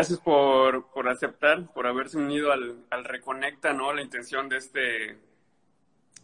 [0.00, 3.92] gracias por, por, aceptar, por haberse unido al, al, Reconecta, ¿no?
[3.92, 5.18] La intención de este,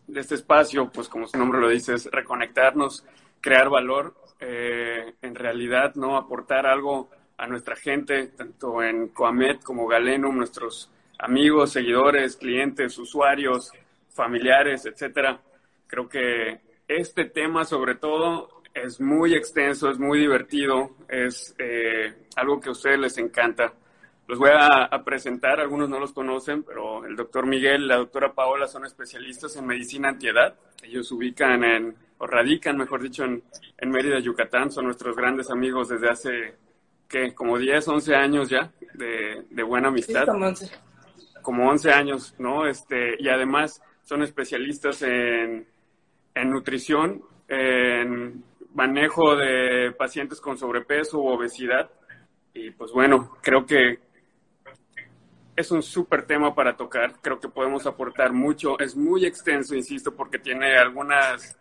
[0.06, 3.04] de este espacio, pues como su nombre lo dice, es reconectarnos,
[3.42, 6.16] crear valor, eh, en realidad, ¿no?
[6.16, 13.72] Aportar algo a nuestra gente, tanto en Coamet como Galenum, nuestros amigos, seguidores, clientes, usuarios,
[14.08, 15.38] familiares, etcétera.
[15.86, 22.60] Creo que este tema, sobre todo, es muy extenso, es muy divertido, es eh, algo
[22.60, 23.72] que a ustedes les encanta.
[24.28, 28.34] Los voy a, presentar, algunos no los conocen, pero el doctor Miguel y la doctora
[28.34, 30.56] Paola son especialistas en medicina antiedad.
[30.82, 33.42] Ellos ubican en, o radican, mejor dicho, en,
[33.78, 34.72] en Mérida, Yucatán.
[34.72, 36.54] Son nuestros grandes amigos desde hace,
[37.08, 37.34] ¿qué?
[37.34, 40.26] Como 10, 11 años ya de, de buena amistad.
[40.26, 40.70] como 11.
[41.40, 42.66] Como 11 años, ¿no?
[42.66, 45.68] Este, y además son especialistas en,
[46.34, 48.44] en nutrición, en
[48.76, 51.90] manejo de pacientes con sobrepeso u obesidad.
[52.52, 53.98] Y pues bueno, creo que
[55.56, 57.14] es un súper tema para tocar.
[57.22, 58.78] Creo que podemos aportar mucho.
[58.78, 61.58] Es muy extenso, insisto, porque tiene algunas,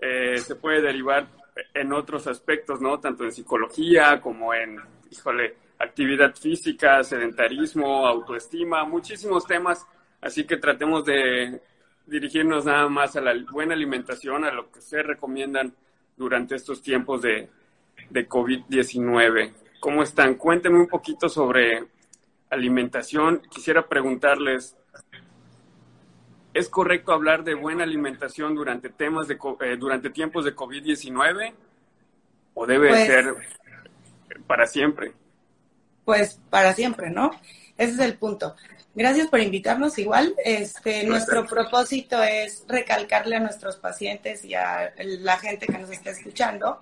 [0.00, 1.28] eh, se puede derivar
[1.72, 2.98] en otros aspectos, ¿no?
[2.98, 9.86] Tanto en psicología como en, híjole, actividad física, sedentarismo, autoestima, muchísimos temas.
[10.20, 11.60] Así que tratemos de
[12.06, 15.72] dirigirnos nada más a la buena alimentación, a lo que se recomiendan
[16.16, 17.48] durante estos tiempos de,
[18.10, 19.52] de COVID-19.
[19.80, 20.34] ¿Cómo están?
[20.34, 21.84] Cuéntenme un poquito sobre
[22.50, 23.42] alimentación.
[23.50, 24.76] Quisiera preguntarles,
[26.54, 31.52] ¿es correcto hablar de buena alimentación durante temas de eh, durante tiempos de COVID-19
[32.54, 33.34] o debe pues ser
[34.46, 35.12] para siempre?
[36.04, 37.30] Pues para siempre, ¿no?
[37.78, 38.56] Ese es el punto.
[38.94, 39.98] Gracias por invitarnos.
[39.98, 45.90] Igual, este, nuestro propósito es recalcarle a nuestros pacientes y a la gente que nos
[45.90, 46.80] está escuchando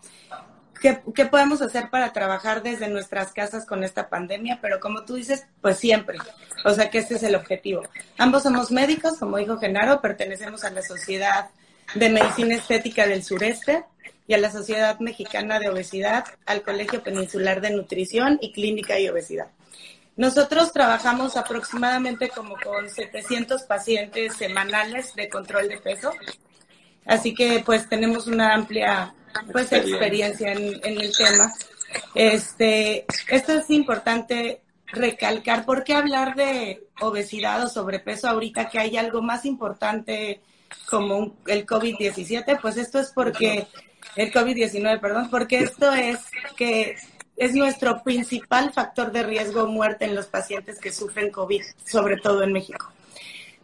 [0.81, 4.59] ¿Qué, ¿qué, podemos hacer para trabajar desde nuestras casas con esta pandemia?
[4.61, 6.19] Pero como tú dices, pues siempre.
[6.65, 7.83] O sea que este es el objetivo.
[8.19, 11.49] Ambos somos médicos, como dijo Genaro, pertenecemos a la Sociedad
[11.95, 13.85] de Medicina Estética del Sureste
[14.27, 19.09] y a la Sociedad Mexicana de Obesidad, al Colegio Peninsular de Nutrición y Clínica y
[19.09, 19.47] Obesidad.
[20.17, 26.13] Nosotros trabajamos aproximadamente como con 700 pacientes semanales de control de peso.
[27.05, 29.15] Así que pues tenemos una amplia
[29.53, 31.53] pues experiencia en, el tema.
[32.15, 35.65] Este, esto es importante recalcar.
[35.65, 40.41] ¿Por qué hablar de obesidad o sobrepeso ahorita que hay algo más importante
[40.89, 42.61] como el COVID-17?
[42.61, 43.67] Pues esto es porque
[44.17, 46.19] el COVID-19, perdón, porque esto es
[46.57, 46.97] que
[47.37, 52.43] es nuestro principal factor de riesgo muerte en los pacientes que sufren COVID, sobre todo
[52.43, 52.93] en México.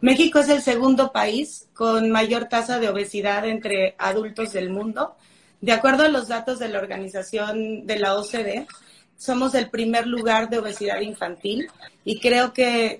[0.01, 5.15] México es el segundo país con mayor tasa de obesidad entre adultos del mundo.
[5.61, 8.67] De acuerdo a los datos de la organización de la OCDE,
[9.15, 11.69] somos el primer lugar de obesidad infantil
[12.03, 12.97] y creo que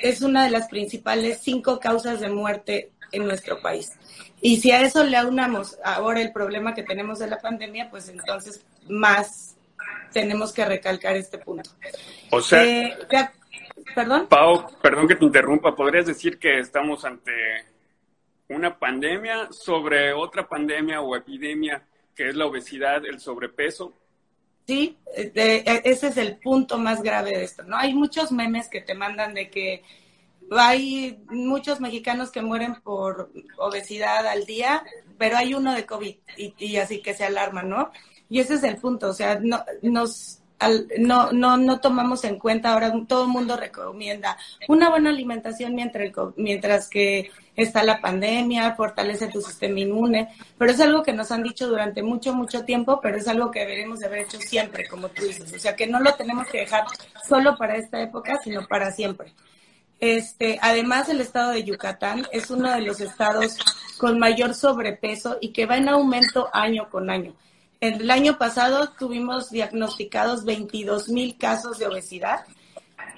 [0.00, 3.92] es una de las principales cinco causas de muerte en nuestro país.
[4.40, 8.08] Y si a eso le aunamos ahora el problema que tenemos de la pandemia, pues
[8.08, 9.53] entonces más
[10.12, 11.70] tenemos que recalcar este punto.
[12.30, 12.96] O sea, eh,
[13.94, 14.26] perdón.
[14.28, 17.32] Pau, perdón que te interrumpa, ¿podrías decir que estamos ante
[18.48, 21.82] una pandemia sobre otra pandemia o epidemia
[22.14, 23.92] que es la obesidad, el sobrepeso?
[24.66, 27.76] Sí, e, ese es el punto más grave de esto, ¿no?
[27.76, 29.82] Hay muchos memes que te mandan de que
[30.50, 34.82] hay muchos mexicanos que mueren por obesidad al día,
[35.18, 37.90] pero hay uno de COVID y, y así que se alarman, ¿no?
[38.28, 40.40] Y ese es el punto, o sea, no, nos,
[40.98, 44.36] no, no, no tomamos en cuenta, ahora todo el mundo recomienda
[44.68, 50.80] una buena alimentación mientras, mientras que está la pandemia, fortalece tu sistema inmune, pero es
[50.80, 54.06] algo que nos han dicho durante mucho, mucho tiempo, pero es algo que deberemos de
[54.06, 56.84] haber hecho siempre, como tú dices, o sea que no lo tenemos que dejar
[57.28, 59.32] solo para esta época, sino para siempre.
[60.00, 63.56] Este, además, el estado de Yucatán es uno de los estados
[63.98, 67.34] con mayor sobrepeso y que va en aumento año con año.
[67.84, 72.46] El año pasado tuvimos diagnosticados 22 mil casos de obesidad,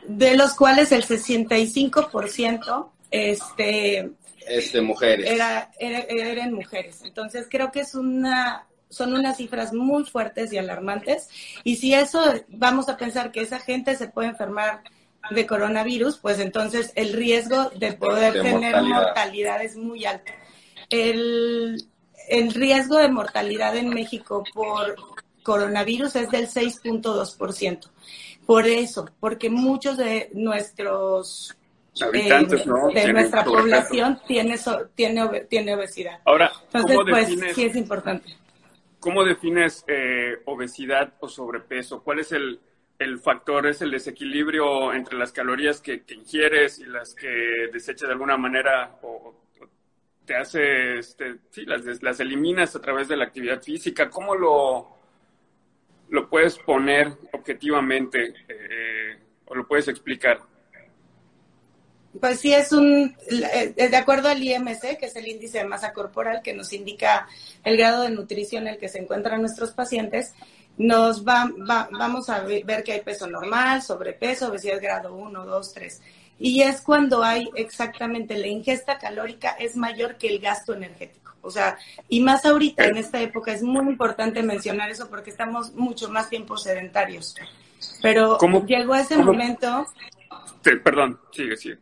[0.08, 4.10] de los cuales el 65% este,
[4.48, 5.30] este, mujeres.
[5.30, 7.02] Era, eran mujeres.
[7.04, 11.28] Entonces creo que es una, son unas cifras muy fuertes y alarmantes.
[11.62, 14.82] Y si eso vamos a pensar que esa gente se puede enfermar
[15.30, 19.62] de coronavirus, pues entonces el riesgo de poder tener mortalidad.
[19.62, 20.32] es muy alto.
[20.90, 21.88] El,
[22.28, 24.96] el riesgo de mortalidad en México por
[25.42, 27.90] coronavirus es del 6.2%.
[28.44, 31.56] Por eso, porque muchos de nuestros
[32.00, 34.56] habitantes, eh, de nuestra población tiene,
[34.94, 36.20] tiene, tiene obesidad.
[36.24, 38.36] Ahora, Entonces, pues sí es importante.
[39.00, 42.02] ¿Cómo defines eh, obesidad o sobrepeso?
[42.02, 42.60] ¿Cuál es el
[42.98, 48.12] el factor es el desequilibrio entre las calorías que, ingieres y las que desechas de
[48.12, 49.34] alguna manera o,
[50.26, 54.10] te hace, este, sí, las, las eliminas a través de la actividad física.
[54.10, 54.96] ¿Cómo lo,
[56.10, 60.40] lo puedes poner objetivamente eh, o lo puedes explicar?
[62.20, 65.92] Pues sí, es un, eh, de acuerdo al IMC, que es el índice de masa
[65.92, 67.28] corporal, que nos indica
[67.62, 70.32] el grado de nutrición en el que se encuentran nuestros pacientes,
[70.78, 76.02] nos va, vamos a ver que hay peso normal, sobrepeso, obesidad grado 1, 2, 3.
[76.38, 81.34] Y es cuando hay exactamente la ingesta calórica es mayor que el gasto energético.
[81.42, 81.78] O sea,
[82.08, 86.28] y más ahorita en esta época es muy importante mencionar eso porque estamos mucho más
[86.28, 87.36] tiempo sedentarios.
[88.02, 89.86] Pero llegó ese momento.
[90.82, 91.78] perdón, sigue, sigue.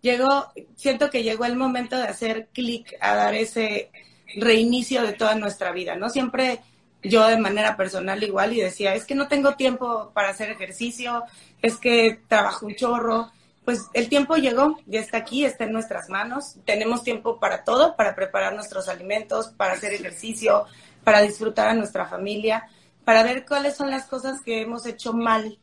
[0.00, 3.90] Llegó, siento que llegó el momento de hacer clic a dar ese
[4.36, 6.08] reinicio de toda nuestra vida, ¿no?
[6.08, 6.60] Siempre
[7.02, 11.24] yo de manera personal igual y decía, es que no tengo tiempo para hacer ejercicio,
[11.62, 13.30] es que trabajo un chorro.
[13.64, 16.56] Pues el tiempo llegó, ya está aquí, está en nuestras manos.
[16.64, 20.64] Tenemos tiempo para todo, para preparar nuestros alimentos, para hacer ejercicio,
[21.04, 22.68] para disfrutar a nuestra familia,
[23.04, 25.58] para ver cuáles son las cosas que hemos hecho mal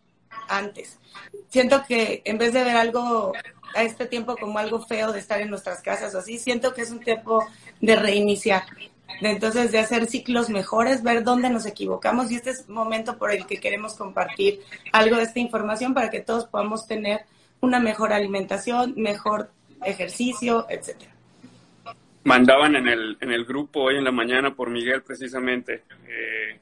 [0.47, 0.99] antes.
[1.49, 3.33] Siento que en vez de ver algo
[3.75, 6.83] a este tiempo como algo feo de estar en nuestras casas o así, siento que
[6.83, 7.43] es un tiempo
[7.81, 8.63] de reiniciar
[9.21, 13.45] entonces de hacer ciclos mejores, ver dónde nos equivocamos y este es momento por el
[13.45, 14.61] que queremos compartir
[14.91, 17.21] algo de esta información para que todos podamos tener
[17.61, 19.49] una mejor alimentación, mejor
[19.83, 21.11] ejercicio, etcétera.
[22.23, 26.59] Mandaban en el, en el grupo hoy en la mañana por Miguel precisamente eh,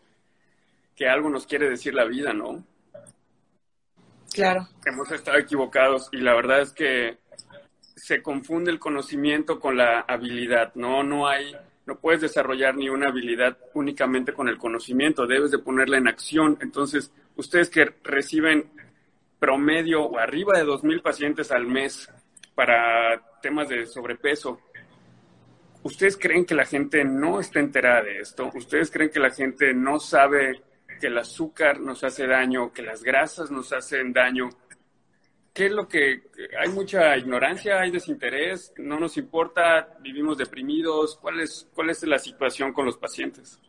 [0.96, 2.64] que algo nos quiere decir la vida, ¿no?
[4.34, 4.68] Claro.
[4.86, 7.18] Hemos estado equivocados y la verdad es que
[7.96, 11.04] se confunde el conocimiento con la habilidad, ¿no?
[11.04, 15.98] No hay no puedes desarrollar ni una habilidad únicamente con el conocimiento, debes de ponerla
[15.98, 16.58] en acción.
[16.62, 18.72] Entonces, ustedes que reciben
[19.40, 22.10] promedio o arriba de 2.000 pacientes al mes
[22.56, 24.62] para temas de sobrepeso,
[25.84, 28.50] ¿ustedes creen que la gente no está enterada de esto?
[28.54, 30.62] ¿Ustedes creen que la gente no sabe
[31.02, 34.50] que el azúcar nos hace daño, que las grasas nos hacen daño?
[35.54, 36.24] ¿Qué es lo que
[36.60, 41.16] hay mucha ignorancia, hay desinterés, no nos importa, vivimos deprimidos?
[41.22, 43.60] ¿Cuál es, cuál es la situación con los pacientes?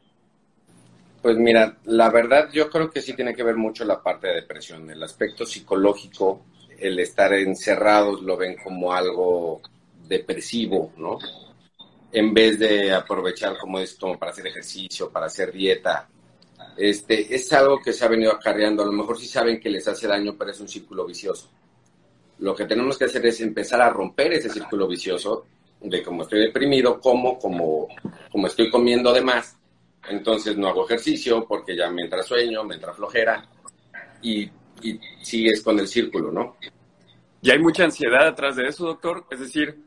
[1.20, 4.34] Pues mira, la verdad yo creo que sí tiene que ver mucho la parte de
[4.36, 6.46] depresión, el aspecto psicológico,
[6.78, 9.60] el estar encerrados lo ven como algo
[10.08, 11.18] depresivo, ¿no?
[12.12, 16.08] En vez de aprovechar como esto para hacer ejercicio, para hacer dieta,
[16.76, 18.82] este, es algo que se ha venido acarreando.
[18.82, 21.50] A lo mejor sí saben que les hace daño, pero es un círculo vicioso.
[22.38, 25.46] Lo que tenemos que hacer es empezar a romper ese círculo vicioso
[25.80, 27.88] de como estoy deprimido, como, como,
[28.30, 29.56] como estoy comiendo de más,
[30.08, 33.46] entonces no hago ejercicio porque ya me entra sueño, me entra flojera
[34.22, 34.50] y,
[35.22, 36.56] sigues con el círculo, ¿no?
[37.40, 39.24] Y hay mucha ansiedad atrás de eso, doctor.
[39.30, 39.78] Es decir,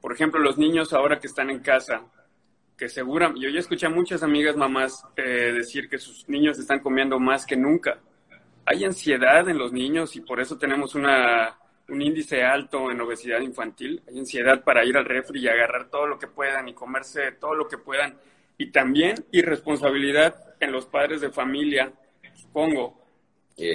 [0.00, 2.02] por ejemplo, los niños ahora que están en casa,
[2.76, 6.80] que seguramente, yo ya escuché a muchas amigas mamás eh, decir que sus niños están
[6.80, 8.00] comiendo más que nunca.
[8.64, 11.56] Hay ansiedad en los niños y por eso tenemos una
[11.90, 16.06] un índice alto en obesidad infantil, hay ansiedad para ir al refri y agarrar todo
[16.06, 18.16] lo que puedan y comerse todo lo que puedan.
[18.58, 21.92] Y también irresponsabilidad en los padres de familia,
[22.34, 23.00] supongo,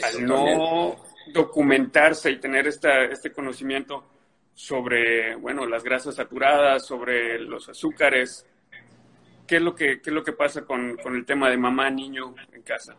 [0.04, 0.96] al no
[1.34, 4.04] documentarse y tener esta, este conocimiento
[4.54, 8.46] sobre, bueno, las grasas saturadas, sobre los azúcares.
[9.46, 11.90] ¿Qué es lo que, qué es lo que pasa con, con el tema de mamá,
[11.90, 12.96] niño en casa?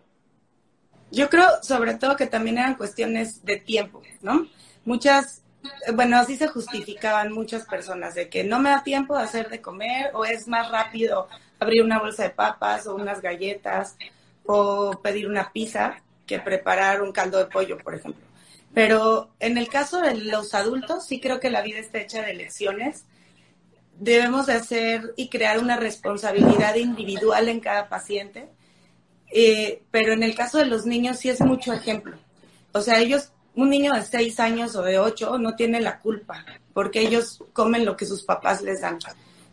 [1.11, 4.49] Yo creo sobre todo que también eran cuestiones de tiempo, ¿no?
[4.87, 5.43] Muchas,
[5.95, 9.61] bueno, así se justificaban muchas personas de que no me da tiempo de hacer de
[9.61, 11.29] comer o es más rápido
[11.59, 13.97] abrir una bolsa de papas o unas galletas
[14.47, 18.25] o pedir una pizza que preparar un caldo de pollo, por ejemplo.
[18.75, 22.35] Pero en el caso de los adultos, sí creo que la vida está hecha de
[22.35, 23.05] lecciones.
[23.99, 28.49] Debemos de hacer y crear una responsabilidad individual en cada paciente.
[29.33, 32.19] Eh, pero en el caso de los niños sí es mucho ejemplo.
[32.73, 36.45] O sea, ellos un niño de seis años o de ocho no tiene la culpa,
[36.73, 38.99] porque ellos comen lo que sus papás les dan.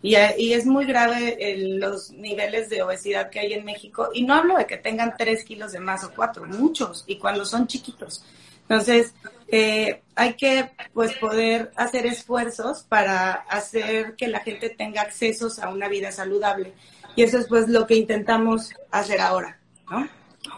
[0.02, 1.38] Y, es muy grave
[1.80, 4.10] los niveles de obesidad que hay en México.
[4.14, 7.46] Y no hablo de que tengan tres kilos de más o cuatro, muchos, y cuando
[7.46, 8.24] son chiquitos.
[8.64, 9.14] Entonces,
[9.48, 15.70] eh, hay que pues poder hacer esfuerzos para hacer que la gente tenga accesos a
[15.70, 16.74] una vida saludable.
[17.16, 20.10] Y eso es pues lo que intentamos hacer ahora, ¿no?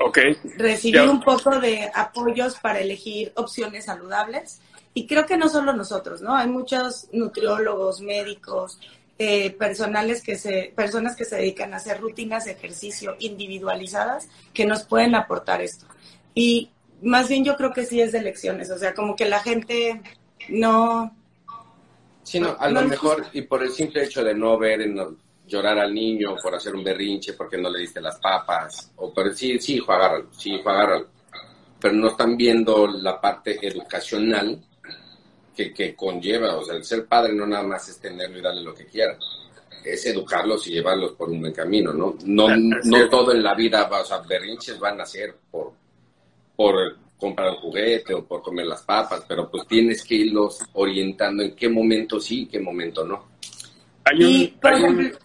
[0.08, 0.38] Okay.
[0.58, 4.60] Recibí un poco de apoyos para elegir opciones saludables
[4.94, 6.36] y creo que no solo nosotros, ¿no?
[6.36, 8.80] Hay muchos nutriólogos, médicos,
[9.18, 14.66] eh, personales que se, personas que se dedican a hacer rutinas de ejercicio individualizadas que
[14.66, 15.86] nos pueden aportar esto.
[16.34, 16.70] Y
[17.02, 20.02] más bien yo creo que sí es de elecciones, o sea, como que la gente
[20.50, 21.16] no...
[22.24, 24.82] Sí, no, a lo mejor, y por el simple hecho de no ver
[25.48, 29.34] llorar al niño por hacer un berrinche porque no le diste las papas, o por
[29.36, 31.08] sí, sí, hijo, agárralo, sí, hijo, agárralo,
[31.80, 34.60] pero no están viendo la parte educacional
[35.56, 38.64] que, que conlleva, o sea, el ser padre no nada más es tenerlo y darle
[38.64, 39.18] lo que quiera,
[39.84, 42.16] es educarlos y llevarlos por un buen camino, ¿no?
[42.26, 45.74] No, no todo en la vida, o sea, berrinches van a ser por,
[46.56, 51.44] por comprar un juguete o por comer las papas, pero pues tienes que irlos orientando
[51.44, 53.26] en qué momento sí y qué momento no.
[54.18, 55.18] y, por ejemplo,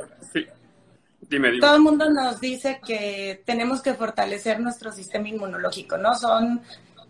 [1.61, 6.15] todo el mundo nos dice que tenemos que fortalecer nuestro sistema inmunológico, ¿no?
[6.15, 6.61] Son,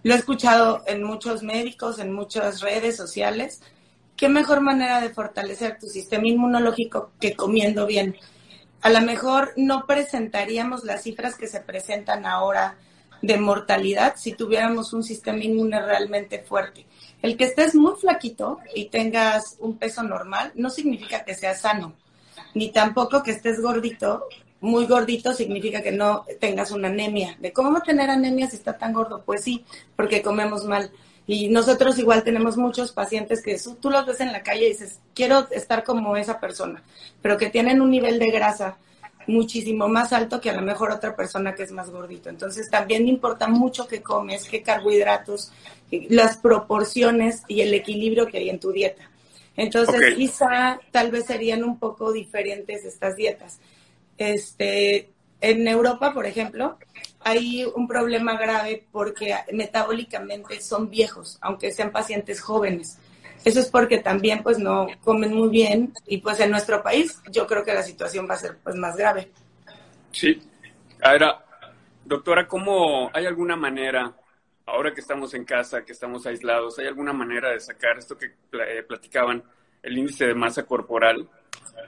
[0.02, 3.62] lo he escuchado en muchos médicos, en muchas redes sociales.
[4.16, 8.16] ¿Qué mejor manera de fortalecer tu sistema inmunológico que comiendo bien?
[8.82, 12.76] A lo mejor no presentaríamos las cifras que se presentan ahora
[13.22, 16.86] de mortalidad si tuviéramos un sistema inmune realmente fuerte.
[17.22, 21.94] El que estés muy flaquito y tengas un peso normal no significa que seas sano,
[22.54, 24.26] ni tampoco que estés gordito.
[24.60, 27.36] Muy gordito significa que no tengas una anemia.
[27.40, 29.22] ¿De cómo va a tener anemia si está tan gordo?
[29.24, 29.64] Pues sí,
[29.96, 30.90] porque comemos mal.
[31.26, 34.98] Y nosotros igual tenemos muchos pacientes que tú los ves en la calle y dices,
[35.14, 36.82] quiero estar como esa persona,
[37.22, 38.76] pero que tienen un nivel de grasa
[39.26, 42.28] muchísimo más alto que a lo mejor otra persona que es más gordito.
[42.28, 45.52] Entonces también importa mucho qué comes, qué carbohidratos,
[46.08, 49.09] las proporciones y el equilibrio que hay en tu dieta.
[49.60, 53.58] Entonces quizá tal vez serían un poco diferentes estas dietas.
[54.16, 55.10] Este,
[55.42, 56.78] en Europa, por ejemplo,
[57.20, 62.96] hay un problema grave porque metabólicamente son viejos, aunque sean pacientes jóvenes.
[63.44, 67.46] Eso es porque también pues no comen muy bien y pues en nuestro país yo
[67.46, 69.30] creo que la situación va a ser pues más grave.
[70.10, 70.40] Sí.
[71.02, 71.44] Ahora,
[72.06, 74.10] doctora, ¿cómo hay alguna manera,
[74.66, 78.26] ahora que estamos en casa, que estamos aislados, hay alguna manera de sacar esto que
[78.52, 79.42] eh, platicaban,
[79.82, 81.28] el índice de masa corporal?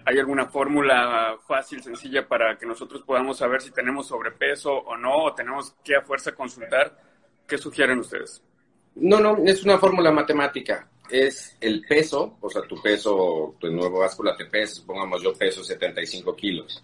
[0.05, 5.33] ¿Hay alguna fórmula fácil, sencilla para que nosotros podamos saber si tenemos sobrepeso o no,
[5.35, 6.99] tenemos que a fuerza consultar?
[7.47, 8.43] ¿Qué sugieren ustedes?
[8.95, 14.01] No, no, es una fórmula matemática es el peso, o sea, tu peso, tu nuevo
[14.01, 16.83] báscula te pesa, supongamos yo peso 75 kilos.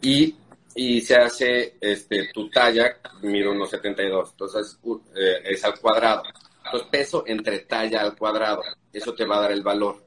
[0.00, 0.34] Y,
[0.76, 4.78] y se hace este, tu talla, miro unos 72, entonces
[5.16, 6.22] eh, es al cuadrado.
[6.64, 10.04] Entonces, peso entre talla al cuadrado, eso te va a dar el valor.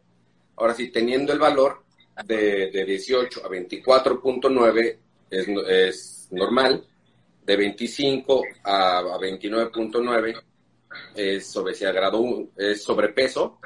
[0.57, 1.83] Ahora sí, teniendo el valor
[2.25, 4.97] de, de 18 a 24.9
[5.31, 6.85] es, es normal,
[7.43, 10.43] de 25 a, a 29.9
[11.15, 13.59] es obesidad grado 1, es sobrepeso.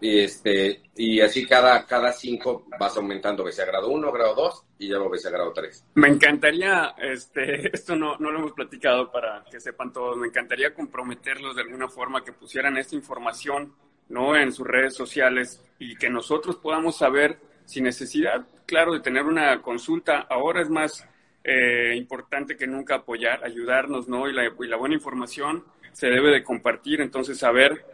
[0.00, 4.88] Y, este, y así cada, cada cinco vas aumentando obesidad grado 1, grado 2 y
[4.88, 5.86] ya obesidad grado 3.
[5.94, 10.74] Me encantaría, este, esto no, no lo hemos platicado para que sepan todos, me encantaría
[10.74, 13.74] comprometerlos de alguna forma que pusieran esta información
[14.08, 14.36] ¿no?
[14.36, 19.60] en sus redes sociales y que nosotros podamos saber sin necesidad, claro, de tener una
[19.60, 20.26] consulta.
[20.30, 21.06] Ahora es más
[21.44, 24.28] eh, importante que nunca apoyar, ayudarnos, ¿no?
[24.28, 27.00] Y la, y la buena información se debe de compartir.
[27.00, 27.84] Entonces, saber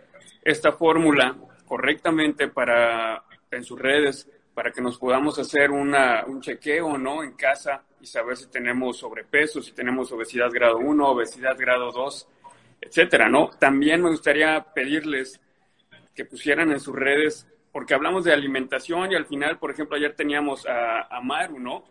[0.42, 1.36] esta fórmula
[1.72, 7.32] correctamente para en sus redes para que nos podamos hacer una, un chequeo no en
[7.32, 12.28] casa y saber si tenemos sobrepeso, si tenemos obesidad grado 1, obesidad grado 2,
[12.78, 13.48] etcétera, ¿no?
[13.58, 15.40] También me gustaría pedirles
[16.14, 20.14] que pusieran en sus redes, porque hablamos de alimentación y al final, por ejemplo, ayer
[20.14, 21.84] teníamos a, a Maru, ¿no?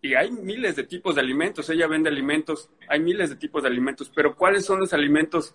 [0.00, 3.68] y hay miles de tipos de alimentos, ella vende alimentos, hay miles de tipos de
[3.68, 5.54] alimentos, pero ¿cuáles son los alimentos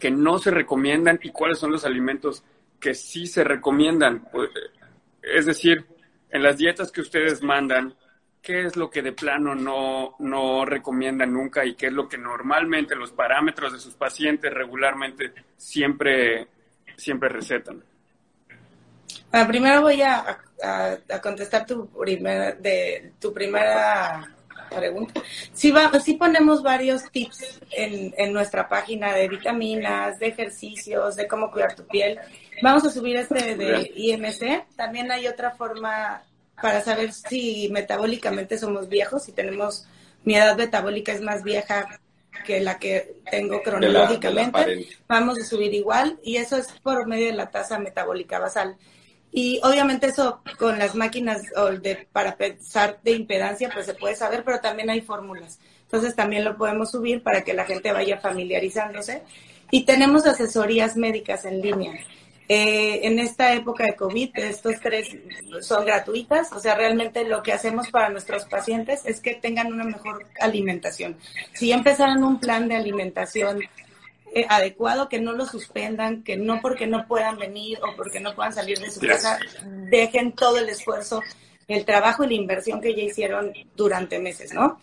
[0.00, 2.42] que no se recomiendan y cuáles son los alimentos
[2.80, 4.26] que sí se recomiendan?
[5.22, 5.86] Es decir,
[6.30, 7.94] en las dietas que ustedes mandan,
[8.42, 12.18] ¿qué es lo que de plano no, no recomiendan nunca y qué es lo que
[12.18, 16.48] normalmente los parámetros de sus pacientes regularmente siempre,
[16.96, 17.84] siempre recetan?
[19.30, 20.40] Bueno, primero voy a,
[21.22, 24.34] contestar tu primera, de, tu primera
[24.70, 25.22] pregunta.
[25.52, 31.26] Sí, va, sí ponemos varios tips en, en nuestra página de vitaminas, de ejercicios, de
[31.26, 32.18] cómo cuidar tu piel.
[32.62, 34.74] Vamos a subir este de IMC.
[34.76, 36.22] También hay otra forma
[36.60, 39.86] para saber si metabólicamente somos viejos, si tenemos,
[40.24, 42.00] mi edad metabólica es más vieja
[42.44, 44.86] que la que tengo cronológicamente.
[45.08, 48.76] Vamos a subir igual y eso es por medio de la tasa metabólica basal.
[49.32, 51.42] Y obviamente eso con las máquinas
[51.82, 55.58] de, para pensar de impedancia, pues se puede saber, pero también hay fórmulas.
[55.82, 59.22] Entonces también lo podemos subir para que la gente vaya familiarizándose.
[59.70, 61.94] Y tenemos asesorías médicas en línea.
[62.52, 65.08] Eh, en esta época de COVID, estos tres
[65.60, 69.84] son gratuitas, o sea, realmente lo que hacemos para nuestros pacientes es que tengan una
[69.84, 71.16] mejor alimentación.
[71.52, 73.60] Si ya empezaron un plan de alimentación
[74.34, 78.34] eh, adecuado, que no lo suspendan, que no porque no puedan venir o porque no
[78.34, 79.38] puedan salir de su casa,
[79.90, 81.22] dejen todo el esfuerzo,
[81.68, 84.80] el trabajo y la inversión que ya hicieron durante meses, ¿no?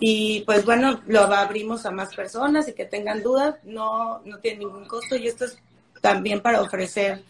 [0.00, 4.60] Y pues bueno, lo abrimos a más personas y que tengan dudas, no, no tiene
[4.60, 5.58] ningún costo y esto es
[6.00, 7.22] también para ofrecer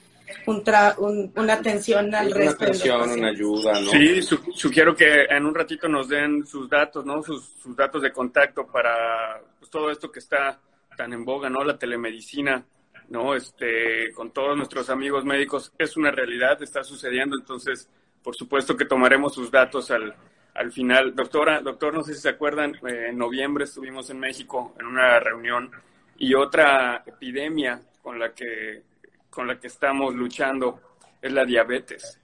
[0.47, 3.91] un una atención al resto atención, una ayuda, ¿no?
[3.91, 4.23] Sí,
[4.55, 7.23] sugiero que en un ratito nos den sus datos, ¿no?
[7.23, 10.59] Sus, sus datos de contacto para pues, todo esto que está
[10.97, 11.63] tan en boga, ¿no?
[11.63, 12.65] La telemedicina,
[13.09, 13.35] ¿no?
[13.35, 17.89] Este, con todos nuestros amigos médicos es una realidad, está sucediendo, entonces,
[18.23, 20.15] por supuesto que tomaremos sus datos al,
[20.57, 21.15] al final.
[21.15, 25.21] Doctora, doctor, no sé si se acuerdan, eh, en noviembre estuvimos en México en una
[25.21, 25.71] reunión
[26.19, 28.83] y otra epidemia con la que,
[29.29, 30.81] con la que estamos luchando
[31.21, 32.21] es la diabetes,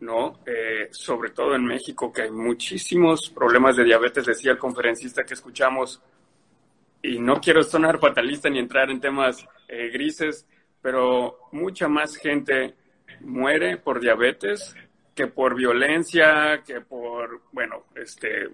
[0.00, 0.40] ¿no?
[0.44, 5.34] Eh, sobre todo en México, que hay muchísimos problemas de diabetes, decía el conferencista que
[5.34, 6.02] escuchamos,
[7.04, 10.46] y no quiero sonar fatalista ni entrar en temas eh, grises,
[10.80, 12.74] pero mucha más gente
[13.20, 14.74] muere por diabetes
[15.14, 18.48] que por violencia, que por, bueno, este,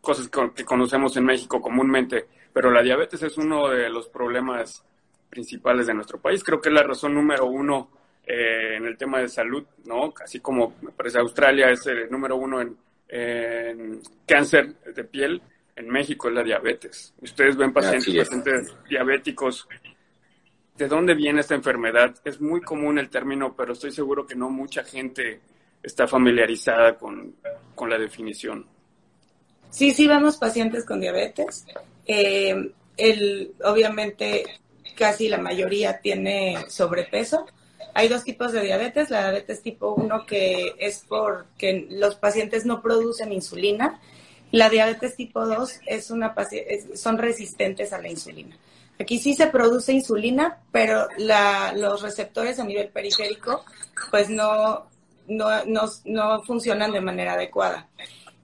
[0.00, 4.84] cosas que conocemos en México comúnmente, pero la diabetes es uno de los problemas
[5.28, 6.44] principales de nuestro país.
[6.44, 7.90] Creo que es la razón número uno
[8.24, 10.14] eh, en el tema de salud, ¿no?
[10.22, 15.42] Así como me parece Australia es el número uno en, cáncer de piel,
[15.76, 17.14] en México es la diabetes.
[17.20, 19.68] Ustedes ven pacientes, pacientes diabéticos.
[20.76, 22.14] ¿De dónde viene esta enfermedad?
[22.24, 25.40] Es muy común el término, pero estoy seguro que no mucha gente
[25.82, 27.36] está familiarizada con,
[27.74, 28.66] con la definición.
[29.70, 31.64] Sí, sí, vemos pacientes con diabetes.
[32.06, 34.44] Eh, el, obviamente,
[34.96, 37.46] casi la mayoría tiene sobrepeso.
[37.94, 42.82] Hay dos tipos de diabetes, la diabetes tipo 1 que es porque los pacientes no
[42.82, 44.00] producen insulina,
[44.52, 46.34] la diabetes tipo 2 es una
[46.94, 48.56] son resistentes a la insulina.
[48.98, 53.64] Aquí sí se produce insulina, pero la, los receptores a nivel periférico
[54.10, 54.86] pues no,
[55.28, 55.48] no,
[56.04, 57.88] no funcionan de manera adecuada.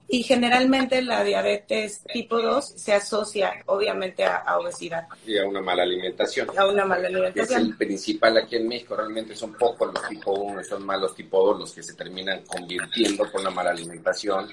[0.09, 5.05] Y generalmente la diabetes tipo 2 se asocia obviamente a, obesidad.
[5.25, 6.47] Y a una mala alimentación.
[6.57, 7.61] A una mala alimentación.
[7.61, 8.95] Es el principal aquí en México.
[8.95, 12.41] Realmente son pocos los tipo 1 son más los tipo 2 los que se terminan
[12.45, 14.49] convirtiendo por la mala alimentación,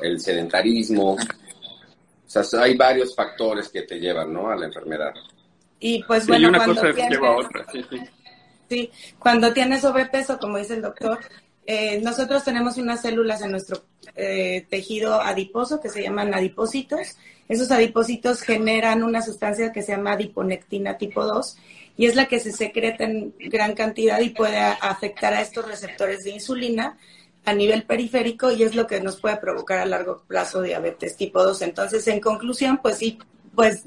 [0.00, 1.12] el sedentarismo.
[1.14, 4.50] O sea, hay varios factores que te llevan ¿no?
[4.50, 5.12] a la enfermedad.
[5.78, 7.66] Y pues bueno, una cuando cosa lleva a otra.
[7.72, 8.00] Sí, sí.
[8.68, 11.18] sí, cuando tienes sobrepeso, como dice el doctor,
[11.66, 13.84] eh, nosotros tenemos unas células en nuestro
[14.16, 17.16] eh, tejido adiposo que se llaman adipósitos.
[17.48, 21.56] Esos adipósitos generan una sustancia que se llama adiponectina tipo 2
[21.96, 26.24] y es la que se secreta en gran cantidad y puede afectar a estos receptores
[26.24, 26.98] de insulina
[27.44, 31.42] a nivel periférico y es lo que nos puede provocar a largo plazo diabetes tipo
[31.42, 31.62] 2.
[31.62, 33.18] Entonces, en conclusión, pues sí,
[33.54, 33.82] pues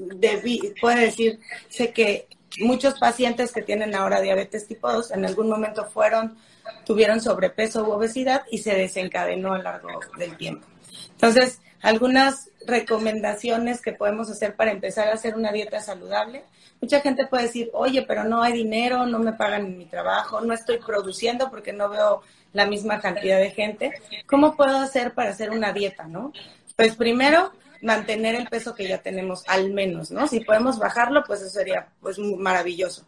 [0.80, 2.28] puede decirse que
[2.60, 6.36] muchos pacientes que tienen ahora diabetes tipo 2 en algún momento fueron
[6.84, 9.88] tuvieron sobrepeso u obesidad y se desencadenó a lo largo
[10.18, 10.66] del tiempo.
[11.12, 16.44] Entonces, algunas recomendaciones que podemos hacer para empezar a hacer una dieta saludable.
[16.80, 20.40] Mucha gente puede decir, oye, pero no hay dinero, no me pagan en mi trabajo,
[20.40, 23.92] no estoy produciendo porque no veo la misma cantidad de gente.
[24.26, 26.32] ¿Cómo puedo hacer para hacer una dieta, no?
[26.76, 30.26] Pues primero, mantener el peso que ya tenemos al menos, ¿no?
[30.26, 33.06] Si podemos bajarlo, pues eso sería pues maravilloso.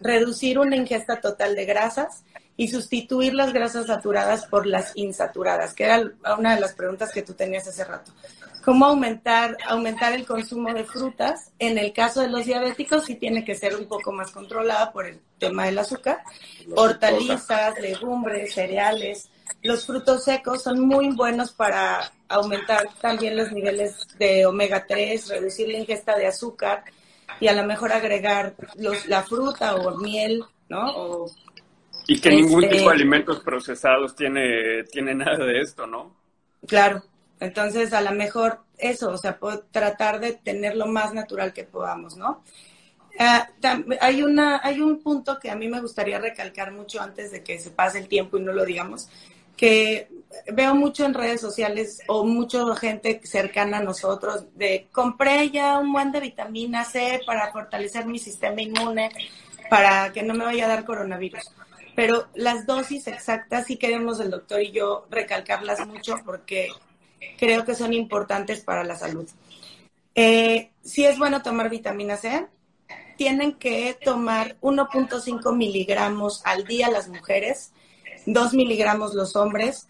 [0.00, 2.24] Reducir una ingesta total de grasas
[2.56, 6.02] y sustituir las grasas saturadas por las insaturadas, que era
[6.38, 8.12] una de las preguntas que tú tenías hace rato.
[8.64, 11.52] ¿Cómo aumentar, aumentar el consumo de frutas?
[11.58, 15.06] En el caso de los diabéticos sí tiene que ser un poco más controlada por
[15.06, 16.22] el tema del azúcar.
[16.74, 19.28] Hortalizas, legumbres, cereales.
[19.62, 25.68] Los frutos secos son muy buenos para aumentar también los niveles de omega 3, reducir
[25.68, 26.84] la ingesta de azúcar
[27.40, 30.90] y a lo mejor agregar los, la fruta o miel, ¿no?
[30.96, 31.30] O
[32.06, 36.14] y que ningún tipo de este, alimentos procesados tiene, tiene nada de esto, ¿no?
[36.66, 37.02] Claro.
[37.40, 39.38] Entonces, a lo mejor eso, o sea,
[39.70, 42.42] tratar de tener lo más natural que podamos, ¿no?
[43.18, 43.48] Ah,
[44.00, 47.60] hay, una, hay un punto que a mí me gustaría recalcar mucho antes de que
[47.60, 49.08] se pase el tiempo y no lo digamos,
[49.56, 50.08] que
[50.52, 55.92] veo mucho en redes sociales o mucha gente cercana a nosotros de compré ya un
[55.92, 59.10] buen de vitamina C para fortalecer mi sistema inmune,
[59.70, 61.52] para que no me vaya a dar coronavirus
[61.94, 66.68] pero las dosis exactas sí queremos el doctor y yo recalcarlas mucho porque
[67.38, 69.28] creo que son importantes para la salud.
[70.14, 72.46] Eh, sí es bueno tomar vitamina C,
[73.16, 77.72] tienen que tomar 1.5 miligramos al día las mujeres,
[78.26, 79.88] 2 miligramos los hombres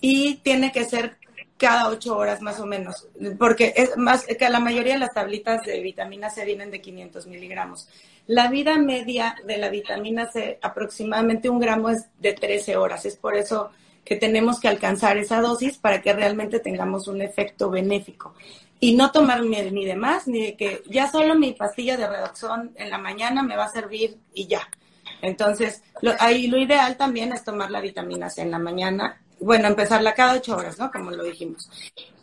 [0.00, 1.18] y tiene que ser
[1.56, 5.64] cada ocho horas más o menos, porque es más que la mayoría de las tablitas
[5.64, 7.88] de vitamina C vienen de 500 miligramos.
[8.28, 13.06] La vida media de la vitamina C, aproximadamente un gramo es de 13 horas.
[13.06, 13.70] Es por eso
[14.08, 18.34] que tenemos que alcanzar esa dosis para que realmente tengamos un efecto benéfico.
[18.80, 22.72] Y no tomarme ni de más, ni de que ya solo mi pastilla de redoxón
[22.76, 24.68] en la mañana me va a servir y ya.
[25.20, 29.68] Entonces, lo, ahí lo ideal también es tomar la vitamina C en la mañana bueno,
[29.68, 30.90] empezarla cada ocho horas, ¿no?
[30.90, 31.70] Como lo dijimos.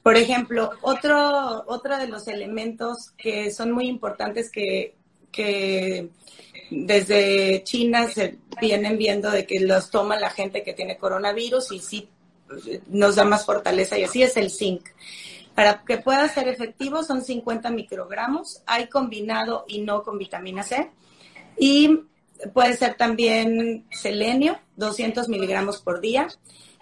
[0.03, 4.95] Por ejemplo, otro, otro de los elementos que son muy importantes que,
[5.31, 6.09] que
[6.69, 11.79] desde China se vienen viendo de que los toma la gente que tiene coronavirus y
[11.79, 12.09] sí
[12.87, 14.87] nos da más fortaleza y así es el zinc.
[15.53, 20.91] Para que pueda ser efectivo son 50 microgramos, hay combinado y no con vitamina C.
[21.57, 22.01] Y
[22.53, 26.27] puede ser también selenio, 200 miligramos por día.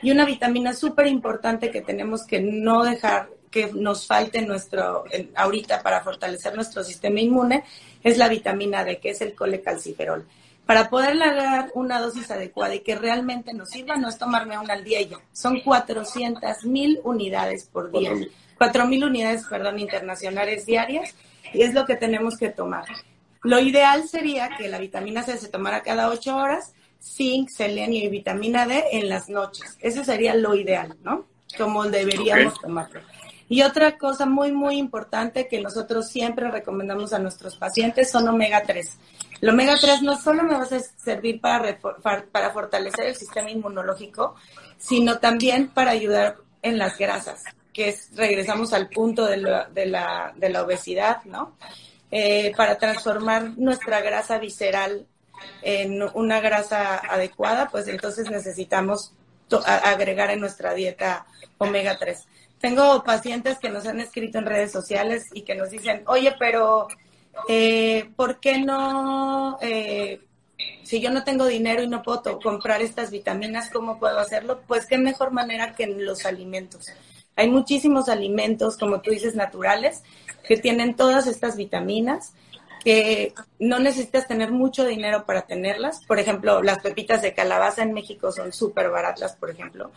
[0.01, 5.83] Y una vitamina súper importante que tenemos que no dejar que nos falte nuestro, ahorita
[5.83, 7.63] para fortalecer nuestro sistema inmune
[8.03, 10.25] es la vitamina D, que es el colecalciferol.
[10.65, 14.73] Para poder lograr una dosis adecuada y que realmente nos sirva, no es tomarme una
[14.73, 15.17] al día y ya.
[15.31, 18.11] Son 400 mil unidades por día.
[18.57, 21.13] 4 mil unidades, perdón, internacionales diarias.
[21.53, 22.85] Y es lo que tenemos que tomar.
[23.43, 28.07] Lo ideal sería que la vitamina C se tomara cada 8 horas zinc, selenio y
[28.09, 29.77] vitamina D en las noches.
[29.81, 31.25] Eso sería lo ideal, ¿no?
[31.57, 33.01] Como deberíamos tomarlo.
[33.53, 38.63] Y otra cosa muy, muy importante que nosotros siempre recomendamos a nuestros pacientes son omega
[38.63, 38.97] 3.
[39.41, 41.77] El omega 3 no solo me va a servir para,
[42.31, 44.33] para fortalecer el sistema inmunológico,
[44.79, 49.85] sino también para ayudar en las grasas, que es, regresamos al punto de la, de
[49.85, 51.55] la, de la obesidad, ¿no?
[52.09, 55.05] Eh, para transformar nuestra grasa visceral
[55.61, 59.13] en una grasa adecuada, pues entonces necesitamos
[59.61, 61.27] agregar en nuestra dieta
[61.59, 62.25] omega 3.
[62.63, 66.87] Tengo pacientes que nos han escrito en redes sociales y que nos dicen, oye, pero
[67.49, 70.21] eh, ¿por qué no, eh,
[70.81, 74.61] si yo no tengo dinero y no puedo comprar estas vitaminas, ¿cómo puedo hacerlo?
[74.65, 76.87] Pues qué mejor manera que en los alimentos.
[77.35, 80.01] Hay muchísimos alimentos, como tú dices, naturales,
[80.47, 82.31] que tienen todas estas vitaminas
[82.81, 85.99] que no necesitas tener mucho dinero para tenerlas.
[86.05, 89.91] Por ejemplo, las pepitas de calabaza en México son súper baratas, por ejemplo.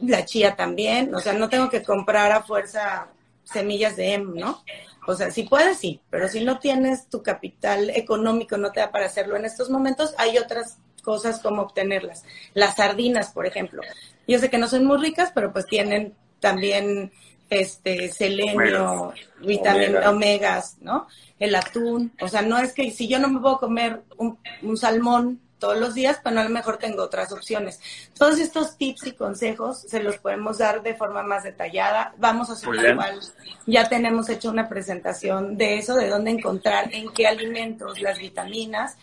[0.00, 1.14] La chía también.
[1.14, 3.08] O sea, no tengo que comprar a fuerza
[3.44, 4.62] semillas de M, ¿no?
[5.06, 8.92] O sea, si puedes, sí, pero si no tienes tu capital económico, no te da
[8.92, 12.24] para hacerlo en estos momentos, hay otras cosas como obtenerlas.
[12.54, 13.82] Las sardinas, por ejemplo.
[14.28, 17.12] Yo sé que no son muy ricas, pero pues tienen también
[17.50, 21.06] este selenio, vitaminas, omegas, ¿no?
[21.42, 22.12] el atún.
[22.20, 24.38] O sea, no es que si yo no me puedo comer un,
[24.76, 27.78] salmón todos los días, pero a lo mejor tengo otras opciones.
[28.18, 32.12] Todos estos tips y consejos se los podemos dar de forma más detallada.
[32.18, 33.20] Vamos a hacer igual.
[33.68, 38.96] Ya tenemos hecho una presentación de eso, de dónde encontrar en qué alimentos las vitaminas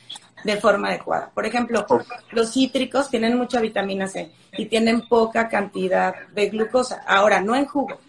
[0.44, 1.32] de forma adecuada.
[1.34, 1.86] Por ejemplo,
[2.32, 7.04] los cítricos tienen mucha vitamina C y tienen poca cantidad de glucosa.
[7.08, 8.02] Ahora, no en jugo,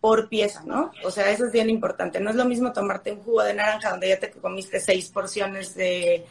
[0.00, 0.90] por pieza, ¿no?
[1.04, 2.18] O sea, eso es bien importante.
[2.18, 5.76] No es lo mismo tomarte un jugo de naranja donde ya te comiste seis porciones
[5.76, 6.26] de,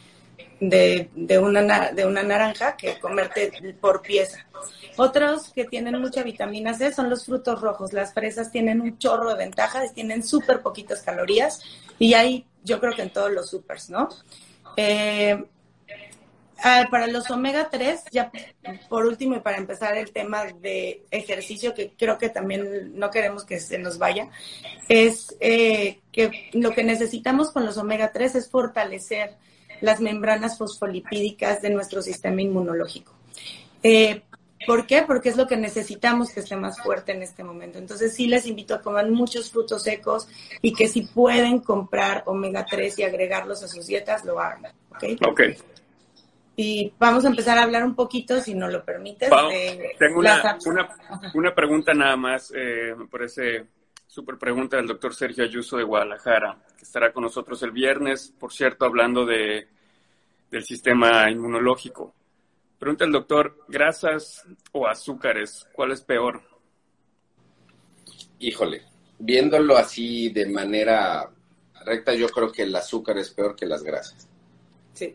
[0.60, 4.46] de, una, de una naranja que comerte por pieza.
[4.96, 7.92] Otros que tienen mucha vitamina C son los frutos rojos.
[7.92, 11.60] Las fresas tienen un chorro de ventajas, tienen súper poquitas calorías
[11.98, 14.08] y hay, yo creo que en todos los supers, ¿no?
[14.76, 15.44] Eh,
[16.60, 18.32] Ah, para los omega 3, ya
[18.88, 23.44] por último y para empezar el tema de ejercicio, que creo que también no queremos
[23.44, 24.28] que se nos vaya,
[24.88, 29.36] es eh, que lo que necesitamos con los omega 3 es fortalecer
[29.80, 33.12] las membranas fosfolipídicas de nuestro sistema inmunológico.
[33.82, 34.22] Eh,
[34.66, 35.02] ¿Por qué?
[35.02, 37.78] Porque es lo que necesitamos que esté más fuerte en este momento.
[37.78, 40.28] Entonces sí les invito a comer muchos frutos secos
[40.60, 44.72] y que si pueden comprar omega 3 y agregarlos a sus dietas, lo hagan.
[44.90, 45.04] ¿Ok?
[45.28, 45.40] Ok.
[46.56, 49.30] Y vamos a empezar a hablar un poquito, si no lo permites.
[49.96, 50.58] tengo una,
[51.34, 53.64] una, pregunta nada más, eh, me parece
[54.08, 58.52] súper pregunta del doctor Sergio Ayuso de Guadalajara, que estará con nosotros el viernes, por
[58.52, 59.68] cierto, hablando de,
[60.50, 62.12] del sistema inmunológico.
[62.78, 65.68] Pregunta el doctor, ¿grasas o azúcares?
[65.72, 66.42] ¿Cuál es peor?
[68.40, 68.82] Híjole,
[69.18, 71.28] viéndolo así de manera
[71.84, 74.28] recta, yo creo que el azúcar es peor que las grasas.
[74.94, 75.14] Sí.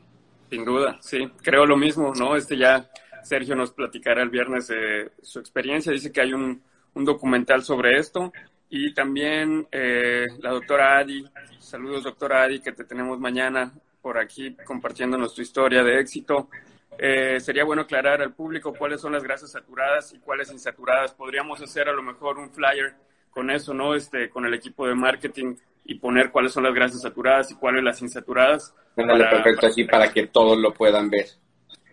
[0.49, 2.35] Sin duda, sí, creo lo mismo, ¿no?
[2.35, 2.89] Este ya
[3.23, 6.61] Sergio nos platicará el viernes de su experiencia, dice que hay un,
[6.95, 8.31] documental sobre esto
[8.75, 11.23] Y también eh, la doctora Adi,
[11.59, 16.49] saludos doctora Adi, que te tenemos mañana por aquí compartiendo tu historia de éxito.
[16.97, 21.13] Eh, sería bueno aclarar al público cuáles son las grasas saturadas y cuáles insaturadas.
[21.13, 22.95] Podríamos hacer a lo mejor un flyer
[23.29, 23.93] con eso, ¿no?
[23.93, 25.53] Este, con el equipo de marketing
[25.85, 28.73] y poner cuáles son las grasas saturadas y cuáles las insaturadas.
[28.97, 31.27] Ándale, perfecto, así para que todos lo puedan ver,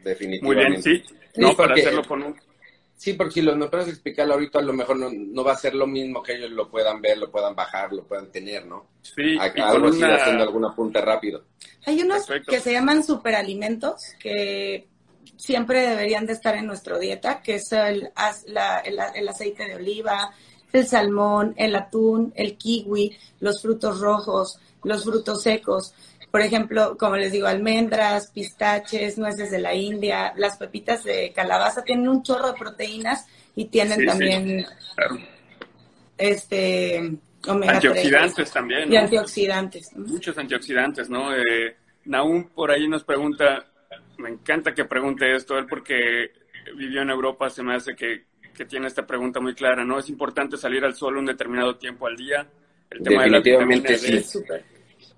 [0.02, 0.46] definitivamente.
[0.46, 1.04] Muy bien, sí.
[1.36, 2.49] No, para hacerlo con un...
[3.00, 5.74] Sí, porque si los me puedes explicarlo ahorita, a lo mejor no, va a ser
[5.74, 8.88] lo mismo que ellos lo puedan ver, lo puedan bajar, lo puedan tener, ¿no?
[9.00, 9.38] Sí.
[9.38, 10.16] Algo una...
[10.16, 11.46] haciendo algún apunte rápido.
[11.86, 14.86] Hay unos que se llaman superalimentos que
[15.38, 18.10] siempre deberían de estar en nuestra dieta, que es el,
[18.84, 20.34] el, aceite de oliva,
[20.70, 25.94] el salmón, el atún, el kiwi, los frutos rojos, los frutos secos.
[26.30, 31.82] Por ejemplo, como les digo, almendras, pistaches, nueces de la India, las pepitas de calabaza
[31.82, 34.64] tienen un chorro de proteínas y tienen también
[36.16, 38.92] este antioxidantes también.
[38.92, 39.96] Y antioxidantes.
[39.96, 41.34] Muchos antioxidantes, ¿no?
[41.34, 41.76] Eh,
[42.54, 43.66] por ahí nos pregunta,
[44.18, 46.30] me encanta que pregunte esto, él porque
[46.76, 48.28] vivió en Europa, se me hace que,
[48.68, 49.98] tiene esta pregunta muy clara, ¿no?
[49.98, 52.46] Es importante salir al sol un determinado tiempo al día.
[52.90, 54.42] El tema Definitivamente sí.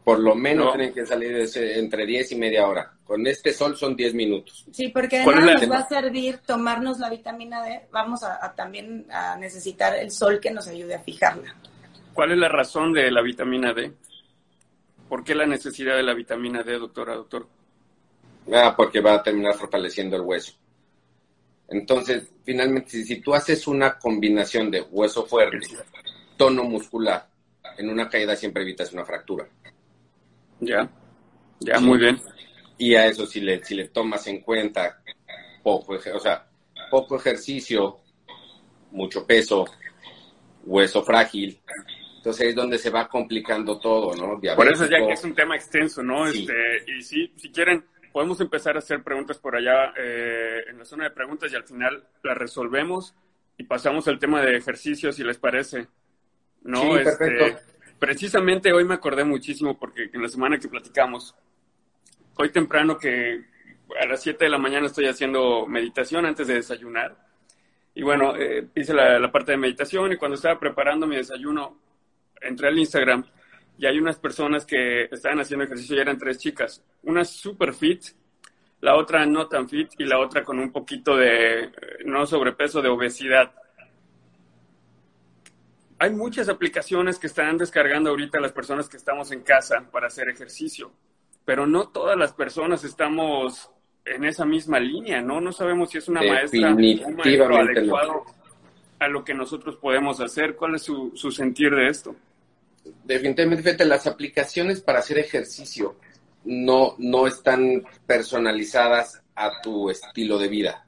[0.05, 2.93] Por lo menos tienen que salir entre 10 y media hora.
[3.05, 4.67] Con este sol son 10 minutos.
[4.73, 7.89] Sí, porque además nos va a servir tomarnos la vitamina D.
[7.93, 11.55] Vamos a, también a necesitar el sol que nos ayude a fijarla.
[12.15, 13.93] ¿Cuál es la razón de la vitamina D?
[15.09, 17.47] ¿Por qué la necesidad de la vitamina D, doctora, doctor?
[18.53, 20.55] Ah, porque va a terminar fortaleciendo el hueso.
[21.69, 25.59] Entonces, finalmente, si, tú haces una combinación de hueso fuerte,
[26.37, 27.29] tono muscular,
[27.79, 29.47] en una caída siempre evitas una fractura.
[30.63, 30.89] Ya,
[31.59, 32.21] ya, muy bien.
[32.79, 35.03] Y a eso si le, si le tomas en cuenta
[35.63, 36.47] poco, o sea,
[36.89, 37.99] poco ejercicio,
[38.93, 39.65] mucho peso,
[40.65, 41.61] hueso frágil,
[42.17, 44.41] entonces es donde se va complicando todo, ¿no?
[44.55, 46.27] Por eso ya que es un tema extenso, ¿no?
[46.29, 50.85] Este, y sí, si quieren, podemos empezar a hacer preguntas por allá eh, en la
[50.85, 53.17] zona de preguntas y al final las resolvemos
[53.59, 55.89] y pasamos al tema de ejercicios, si les parece.
[56.63, 56.83] ¿No?
[56.83, 57.72] Sí, este, perfecto.
[58.03, 61.37] Precisamente hoy me acordé muchísimo porque en la semana que platicamos,
[62.35, 63.45] hoy temprano que
[63.97, 67.17] a las 7 de la mañana estoy haciendo meditación antes de desayunar.
[67.95, 71.79] Y bueno, eh, hice la, parte de meditación y cuando estaba preparando mi desayuno,
[72.41, 73.25] entré al Instagram
[73.79, 76.85] y hay unas personas que estaban haciendo ejercicio y eran tres chicas.
[77.05, 78.03] Una super fit,
[78.81, 81.73] la otra no tan fit y la otra con un poquito de, eh,
[82.05, 83.53] no sobrepeso, de obesidad.
[86.03, 90.29] Hay muchas aplicaciones que están descargando ahorita las personas que estamos en casa para hacer
[90.29, 90.91] ejercicio,
[91.45, 93.71] pero no todas las personas estamos
[94.05, 95.41] en esa misma línea, ¿no?
[95.41, 98.25] No sabemos si es una maestra un maestro adecuado
[98.99, 100.57] a lo que nosotros podemos hacer.
[100.57, 102.17] ¿Cuál es su, su sentir de esto?
[103.05, 105.95] definitivamente, fíjate, las aplicaciones para hacer ejercicio
[106.45, 110.85] no, no están personalizadas a tu estilo de vida.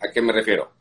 [0.00, 0.72] ¿A qué me refiero?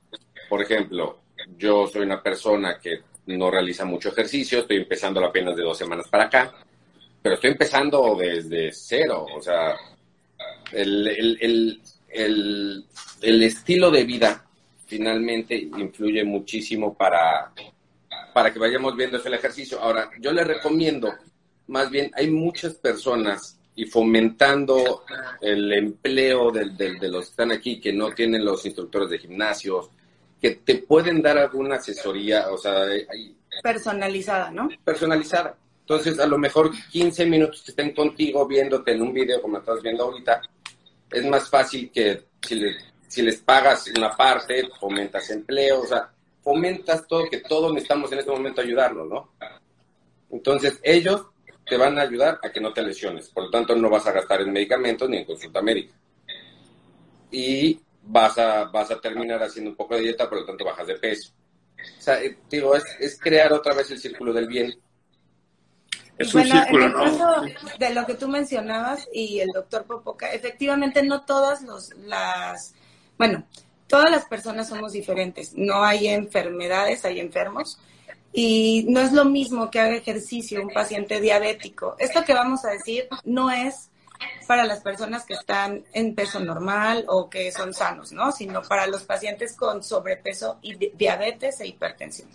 [0.47, 1.19] Por ejemplo,
[1.57, 6.07] yo soy una persona que no realiza mucho ejercicio, estoy empezando apenas de dos semanas
[6.07, 6.53] para acá,
[7.21, 9.75] pero estoy empezando desde cero, o sea,
[10.71, 11.81] el, el,
[13.21, 14.45] el, estilo de vida
[14.85, 17.51] finalmente influye muchísimo para,
[18.33, 19.79] para que vayamos viendo el ejercicio.
[19.79, 21.13] Ahora, yo le recomiendo,
[21.67, 25.03] más bien, hay muchas personas y fomentando
[25.41, 26.65] el empleo de,
[27.09, 29.89] los que están aquí, que no tienen los instructores de gimnasios,
[30.41, 34.69] que te pueden dar alguna asesoría, o sea, hay, personalizada, ¿no?
[34.83, 35.55] Personalizada.
[35.81, 39.81] Entonces, a lo mejor 15 minutos que estén contigo viéndote en un video como estás
[39.81, 40.41] viendo ahorita,
[41.11, 42.61] es más fácil que si,
[43.07, 46.09] si les pagas en la parte, fomentas empleo, o sea,
[46.43, 49.31] fomentas todo, que todos necesitamos en este momento ayudarnos, ¿no?
[50.29, 51.25] Entonces, ellos
[51.65, 53.29] te van a ayudar a que no te lesiones.
[53.29, 55.93] Por lo tanto, no vas a gastar en medicamentos ni en consulta médica.
[57.31, 60.87] Y vas a, vas a terminar haciendo un poco de dieta, por lo tanto, bajas
[60.87, 61.31] de peso.
[61.77, 64.73] O sea, eh, digo, es, crear otra vez el círculo del bien.
[66.17, 67.43] Es un círculo, ¿no?
[67.77, 72.73] De lo que tú mencionabas y el doctor Popoca, efectivamente no todas los, las,
[73.17, 73.45] bueno,
[73.87, 77.79] todas las personas somos diferentes, no hay enfermedades, hay enfermos.
[78.31, 81.95] Y no es lo mismo que haga ejercicio un paciente diabético.
[81.97, 83.89] Esto que vamos a decir no es
[84.47, 88.31] para las personas que están en peso normal o que son sanos, ¿no?
[88.31, 92.29] Sino para los pacientes con sobrepeso y diabetes e hipertensión.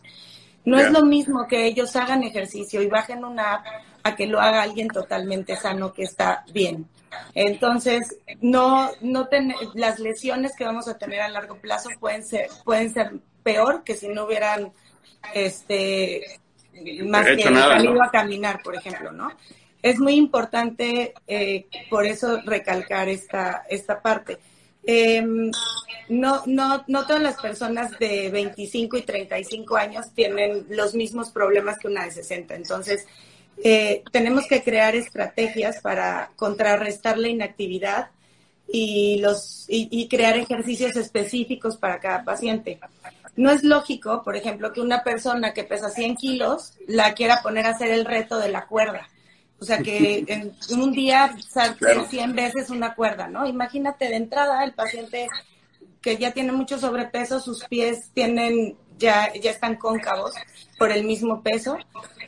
[0.64, 3.66] No es lo mismo que ellos hagan ejercicio y bajen una app
[4.02, 6.88] a que lo haga alguien totalmente sano que está bien.
[7.34, 9.28] Entonces, no, no
[9.74, 13.94] las lesiones que vamos a tener a largo plazo pueden ser, pueden ser peor que
[13.94, 14.72] si no hubieran
[15.34, 16.40] este,
[17.04, 19.30] más que salido a caminar, por ejemplo, ¿no?
[19.84, 24.38] Es muy importante, eh, por eso, recalcar esta, esta parte.
[24.82, 25.50] Em,
[26.08, 31.78] no, no, no todas las personas de 25 y 35 años tienen los mismos problemas
[31.78, 32.54] que una de 60.
[32.54, 33.06] Entonces,
[33.62, 38.08] eh, tenemos que crear estrategias para contrarrestar la inactividad
[38.66, 42.80] y, los, y, crear ejercicios específicos para cada paciente.
[43.36, 47.66] No es lógico, por ejemplo, que una persona que pesa 100 kilos la quiera poner
[47.66, 49.10] a hacer el reto de la cuerda.
[49.58, 53.46] O sea, que en un día salte 100 veces una cuerda, ¿no?
[53.46, 55.28] Imagínate de entrada el paciente
[56.02, 60.34] que ya tiene mucho sobrepeso, sus pies tienen ya, ya están cóncavos
[60.78, 61.78] por el mismo peso,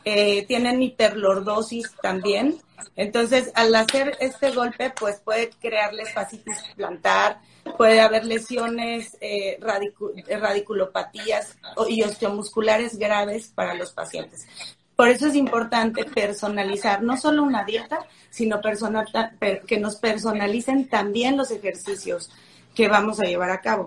[0.05, 2.59] eh, tienen hiperlordosis también.
[2.97, 7.41] Entonces, al hacer este golpe, pues puede crearles fascitis plantar,
[7.77, 11.59] puede haber lesiones, eh, radiculopatías
[11.89, 14.47] y osteomusculares graves para los pacientes.
[14.97, 17.99] Por eso es importante personalizar no solo una dieta,
[18.31, 19.07] sino personal,
[19.67, 22.31] que nos personalicen también los ejercicios
[22.75, 23.87] que vamos a llevar a cabo.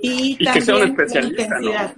[0.00, 1.94] Y, también que sea un especialista,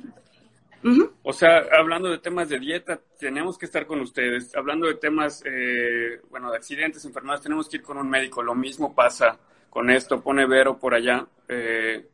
[1.22, 4.54] O sea, hablando de temas de dieta, tenemos que estar con ustedes.
[4.56, 8.42] Hablando de temas, eh, bueno, de accidentes, enfermedades, tenemos que ir con un médico.
[8.42, 10.22] Lo mismo pasa con esto.
[10.22, 11.26] Pone Vero por allá.
[11.48, 12.06] Eh,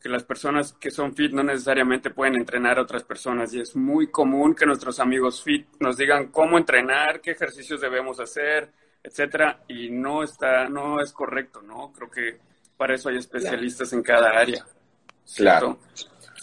[0.00, 3.76] que las personas que son fit no necesariamente pueden entrenar a otras personas y es
[3.76, 8.70] muy común que nuestros amigos fit nos digan cómo entrenar, qué ejercicios debemos hacer,
[9.02, 11.92] etcétera, y no está, no es correcto, ¿no?
[11.92, 12.38] Creo que
[12.76, 14.64] para eso hay especialistas en cada área.
[15.36, 15.78] Claro.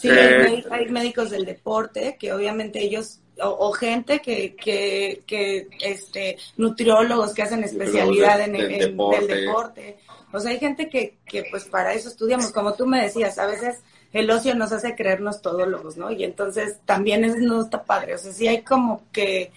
[0.00, 6.36] Sí, eh, hay, médicos del deporte que obviamente ellos o, gente que, que, que, este
[6.56, 9.98] nutriólogos que hacen especialidad en, el deporte.
[10.32, 13.46] o sea, hay gente que, que pues para eso estudiamos, como tú me decías, a
[13.46, 13.80] veces
[14.12, 16.10] el ocio nos hace creernos todólogos, ¿no?
[16.10, 19.52] Y entonces también es, no está padre, o sea, sí hay como que,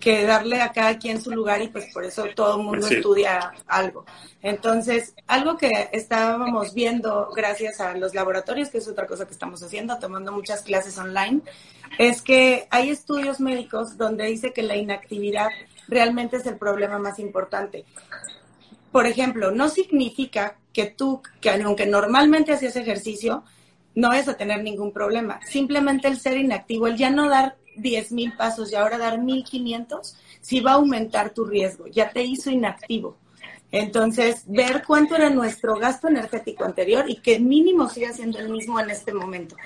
[0.00, 3.52] que darle a cada quien su lugar y pues por eso todo el mundo estudia
[3.66, 4.04] algo.
[4.42, 9.62] Entonces, algo que estábamos viendo gracias a los laboratorios, que es otra cosa que estamos
[9.62, 11.40] haciendo, tomando muchas clases online,
[11.98, 15.48] es que hay estudios médicos donde dice que la inactividad
[15.88, 17.84] realmente es el problema más importante
[18.96, 23.44] por ejemplo, no significa que tú, que aunque normalmente hacías ejercicio,
[23.94, 25.38] no vas a tener ningún problema.
[25.44, 30.16] Simplemente el ser inactivo, el ya no dar 10 mil pasos y ahora dar 1500,
[30.40, 33.16] sí va a aumentar tu riesgo, ya te hizo inactivo.
[33.72, 38.78] Entonces, ver cuánto era nuestro gasto energético anterior y que mínimo siga siendo el mismo
[38.78, 39.56] en este momento.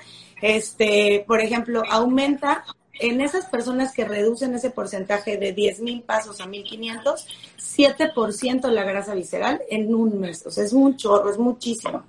[0.41, 6.41] Este, por ejemplo, aumenta en esas personas que reducen ese porcentaje de 10 mil pasos
[6.41, 10.45] a 1500, 7% la grasa visceral en un mes.
[10.45, 12.03] O sea, es un chorro, es muchísimo.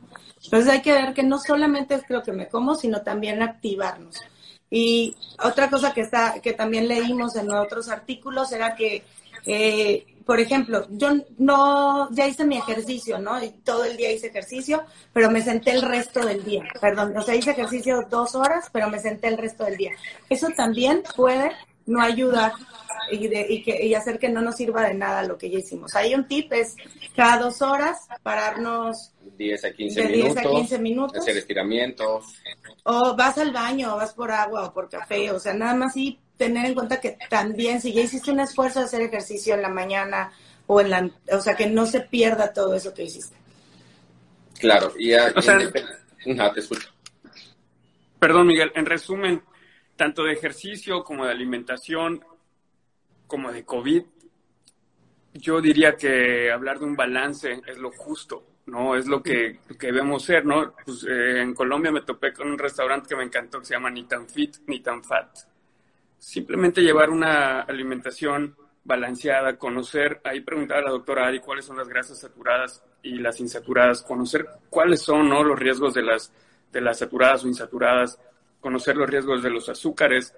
[0.44, 4.16] Entonces hay que ver que no solamente es lo que me como, sino también activarnos.
[4.74, 9.04] Y otra cosa que está, que también leímos en otros artículos era que
[9.44, 13.42] eh, por ejemplo, yo no, ya hice mi ejercicio, ¿no?
[13.42, 16.62] Y todo el día hice ejercicio, pero me senté el resto del día.
[16.80, 19.92] Perdón, o sea, hice ejercicio dos horas, pero me senté el resto del día.
[20.28, 21.52] Eso también puede
[21.86, 22.52] no ayudar
[23.10, 25.94] y, y, que, y hacer que no nos sirva de nada lo que ya hicimos.
[25.96, 26.76] Hay un tip, es
[27.16, 32.24] cada dos horas pararnos 10 a 15, minutos, a 15 minutos, hacer estiramientos.
[32.84, 35.96] O vas al baño, o vas por agua o por café, o sea, nada más
[35.96, 39.62] y tener en cuenta que también si ya hiciste un esfuerzo de hacer ejercicio en
[39.62, 40.32] la mañana
[40.66, 43.36] o en la, o sea, que no se pierda todo eso que hiciste.
[44.58, 46.88] Claro, y ya, te escucho.
[48.18, 49.42] Perdón, Miguel, en resumen,
[49.96, 52.24] tanto de ejercicio como de alimentación,
[53.26, 54.02] como de COVID,
[55.34, 58.96] yo diría que hablar de un balance es lo justo, ¿no?
[58.96, 60.74] Es lo que, debemos ser, ¿no?
[60.84, 63.90] Pues, eh, en Colombia me topé con un restaurante que me encantó que se llama
[63.90, 65.52] Ni tan fit ni tan fat
[66.22, 71.88] simplemente llevar una alimentación balanceada, conocer, ahí preguntaba a la doctora Ari cuáles son las
[71.88, 75.42] grasas saturadas y las insaturadas, conocer cuáles son ¿no?
[75.42, 76.32] los riesgos de las,
[76.70, 78.20] de las saturadas o insaturadas,
[78.60, 80.32] conocer los riesgos de los azúcares,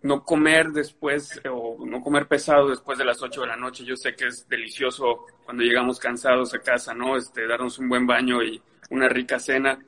[0.00, 3.84] no comer después o no comer pesado después de las 8 de la noche.
[3.84, 7.16] Yo sé que es delicioso cuando llegamos cansados a casa, ¿no?
[7.16, 8.60] Este, darnos un buen baño y
[8.90, 9.78] una rica cena,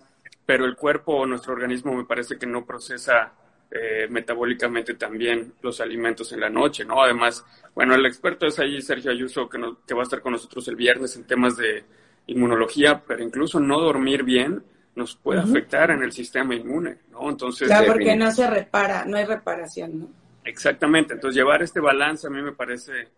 [0.44, 3.32] pero el cuerpo o nuestro organismo me parece que no procesa
[3.70, 7.02] eh, metabólicamente también los alimentos en la noche, ¿no?
[7.02, 7.44] Además,
[7.74, 10.76] bueno, el experto es ahí Sergio Ayuso, que, que va a estar con nosotros el
[10.76, 11.84] viernes en temas de
[12.26, 14.62] inmunología, pero incluso no dormir bien
[14.96, 17.30] nos puede afectar en el sistema inmune, ¿no?
[17.30, 17.68] Entonces...
[17.68, 20.19] Claro, porque no se repara, no hay reparación, ¿no?
[20.50, 23.08] Exactamente, entonces llevar este balance a mí me parece,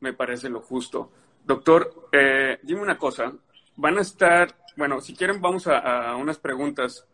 [0.00, 1.10] me parece lo justo.
[1.44, 3.32] Doctor, eh, dime una cosa,
[3.74, 7.04] van a estar, bueno, si quieren vamos a, unas preguntas.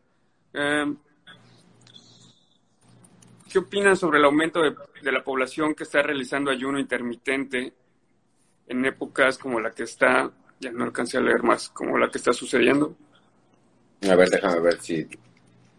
[0.52, 0.94] Eh,
[3.50, 7.72] ¿qué opinan sobre el aumento de, de la población que está realizando ayuno intermitente
[8.66, 12.18] en épocas como la que está, ya no alcancé a leer más, como la que
[12.18, 12.94] está sucediendo?
[14.02, 15.08] A ver, déjame ver si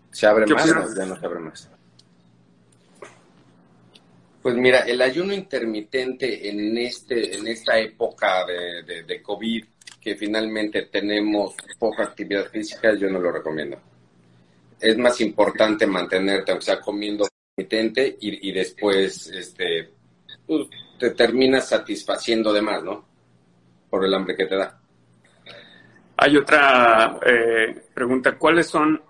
[0.10, 1.70] se abre más o ya no se abre más.
[4.44, 9.64] Pues mira, el ayuno intermitente en, este, en esta época de, COVID,
[10.02, 13.80] que finalmente tenemos poca actividad física, yo no lo recomiendo.
[14.82, 17.26] Es más importante mantenerte, aunque sea comiendo
[17.56, 19.90] intermitente, y, y después este,
[20.46, 20.68] pues,
[21.00, 23.06] te terminas satisfaciendo de más, ¿no?
[23.90, 24.78] Por el hambre que te da.
[26.18, 28.38] Hay otra eh, pregunta.
[28.38, 29.02] ¿Cuáles son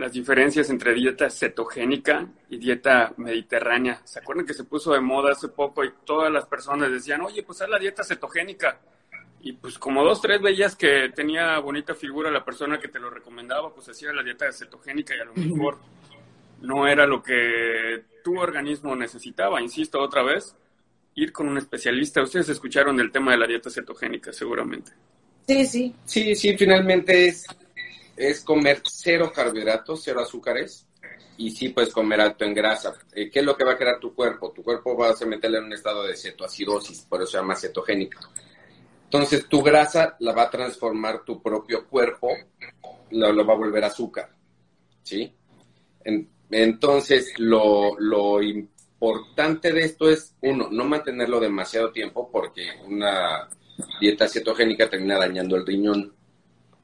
[0.00, 4.00] las diferencias entre dieta cetogénica y dieta mediterránea.
[4.04, 7.42] ¿Se acuerdan que se puso de moda hace poco y todas las personas decían, oye,
[7.42, 8.80] pues haz la dieta cetogénica?
[9.42, 13.10] Y pues como dos, tres veías que tenía bonita figura la persona que te lo
[13.10, 15.78] recomendaba, pues hacía la dieta cetogénica y a lo mejor
[16.62, 19.60] no era lo que tu organismo necesitaba.
[19.60, 20.56] Insisto otra vez,
[21.14, 22.22] ir con un especialista.
[22.22, 24.92] Ustedes escucharon del tema de la dieta cetogénica seguramente.
[25.46, 25.94] Sí, sí.
[26.06, 27.44] Sí, sí, finalmente es
[28.20, 30.86] es comer cero carbohidratos, cero azúcares,
[31.38, 32.92] y sí puedes comer alto en grasa.
[33.14, 34.52] Eh, ¿Qué es lo que va a crear tu cuerpo?
[34.52, 38.20] Tu cuerpo va a meterle en un estado de cetoacidosis, por eso se llama cetogénico.
[39.04, 42.28] Entonces, tu grasa la va a transformar tu propio cuerpo,
[43.10, 44.30] lo, va a volver azúcar,
[45.02, 45.34] ¿sí?
[46.50, 53.48] entonces, lo, lo importante de esto es, uno, no mantenerlo demasiado tiempo porque una
[53.98, 56.14] dieta cetogénica termina dañando el riñón.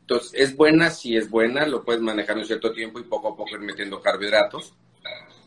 [0.08, 3.36] Entonces, es buena, si es buena, lo puedes manejar un cierto tiempo y poco a
[3.36, 4.72] poco ir metiendo carbohidratos.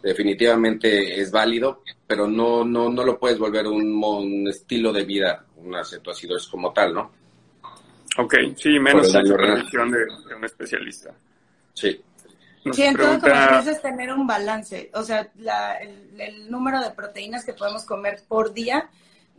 [0.03, 5.86] Definitivamente es válido, pero no, no, no lo puedes volver un, estilo de vida, una
[5.86, 7.12] cetoacidosis como tal, ¿no?
[8.18, 11.16] Ok, sí, menos la supervisión de, de, un especialista.
[11.74, 12.01] Sí.
[12.74, 14.91] sí, en todo como es tener un balance.
[14.93, 15.32] O sea,
[15.80, 18.89] el, el número de proteínas que podemos comer por día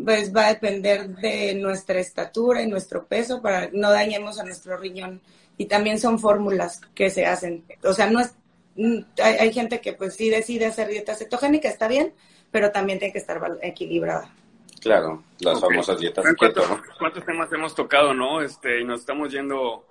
[0.05, 4.77] pues va a depender de nuestra estatura y nuestro peso para no dañemos a nuestro
[4.77, 5.21] riñón.
[5.57, 7.65] Y también son fórmulas que se hacen.
[7.85, 8.35] O sea, no es,
[8.77, 12.15] mm, hay, gente que pues sí decide hacer dieta cetogénica, está bien,
[12.51, 14.35] pero también tiene que estar equilibrada.
[14.81, 16.67] Claro, las famosas dietas ¿Cuántos,
[16.99, 18.41] ¿Cuántos temas hemos tocado, no?
[18.41, 19.87] Este, y nos estamos yendo,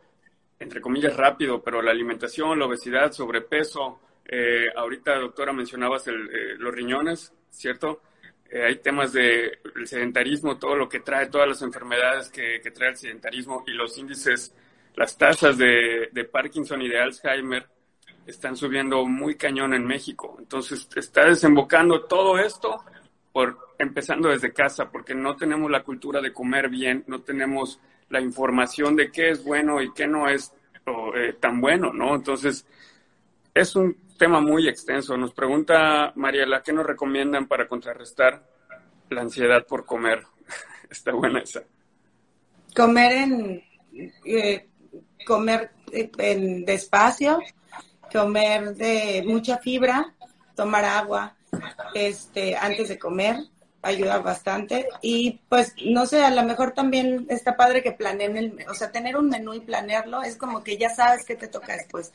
[0.59, 3.99] entre comillas, rápido, pero la alimentación, la obesidad, sobrepeso.
[4.25, 8.01] Eh, ahorita, doctora, mencionabas el, eh, los riñones, ¿cierto?
[8.49, 12.89] Eh, hay temas de el sedentarismo, todo lo que trae, todas las enfermedades que, trae
[12.89, 14.53] el sedentarismo y los índices,
[14.95, 17.67] las tasas de, de, Parkinson y de Alzheimer
[18.25, 20.35] están subiendo muy cañón en México.
[20.39, 22.83] Entonces está desembocando todo esto
[23.31, 27.79] por empezando desde casa, porque no tenemos la cultura de comer bien, no tenemos
[28.09, 30.53] la información de qué es bueno y qué no es
[31.15, 32.15] eh, tan bueno, ¿no?
[32.15, 32.65] Entonces
[33.53, 35.17] es un tema muy extenso.
[35.17, 38.43] Nos pregunta Mariela, ¿qué nos recomiendan para contrarrestar
[39.09, 40.23] la ansiedad por comer?
[40.91, 41.63] Está buena esa.
[42.75, 43.63] Comer en
[44.25, 44.67] eh,
[45.25, 47.39] comer en despacio,
[48.11, 50.13] comer de mucha fibra,
[50.55, 51.35] tomar agua,
[51.93, 53.37] este, antes de comer,
[53.81, 54.87] ayuda bastante.
[55.01, 58.91] Y pues, no sé, a lo mejor también está padre que planeen el, o sea,
[58.91, 62.11] tener un menú y planearlo, es como que ya sabes qué te toca después.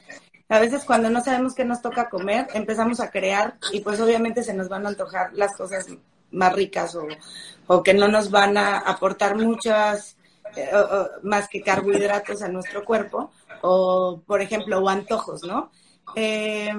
[0.49, 4.43] A veces cuando no sabemos qué nos toca comer, empezamos a crear y pues obviamente
[4.43, 5.87] se nos van a antojar las cosas
[6.31, 7.07] más ricas o,
[7.67, 10.17] o que no nos van a aportar muchas
[10.57, 10.71] eh,
[11.23, 13.33] más que carbohidratos a nuestro cuerpo
[13.63, 15.71] o por ejemplo o antojos, ¿no?
[16.15, 16.73] Eh,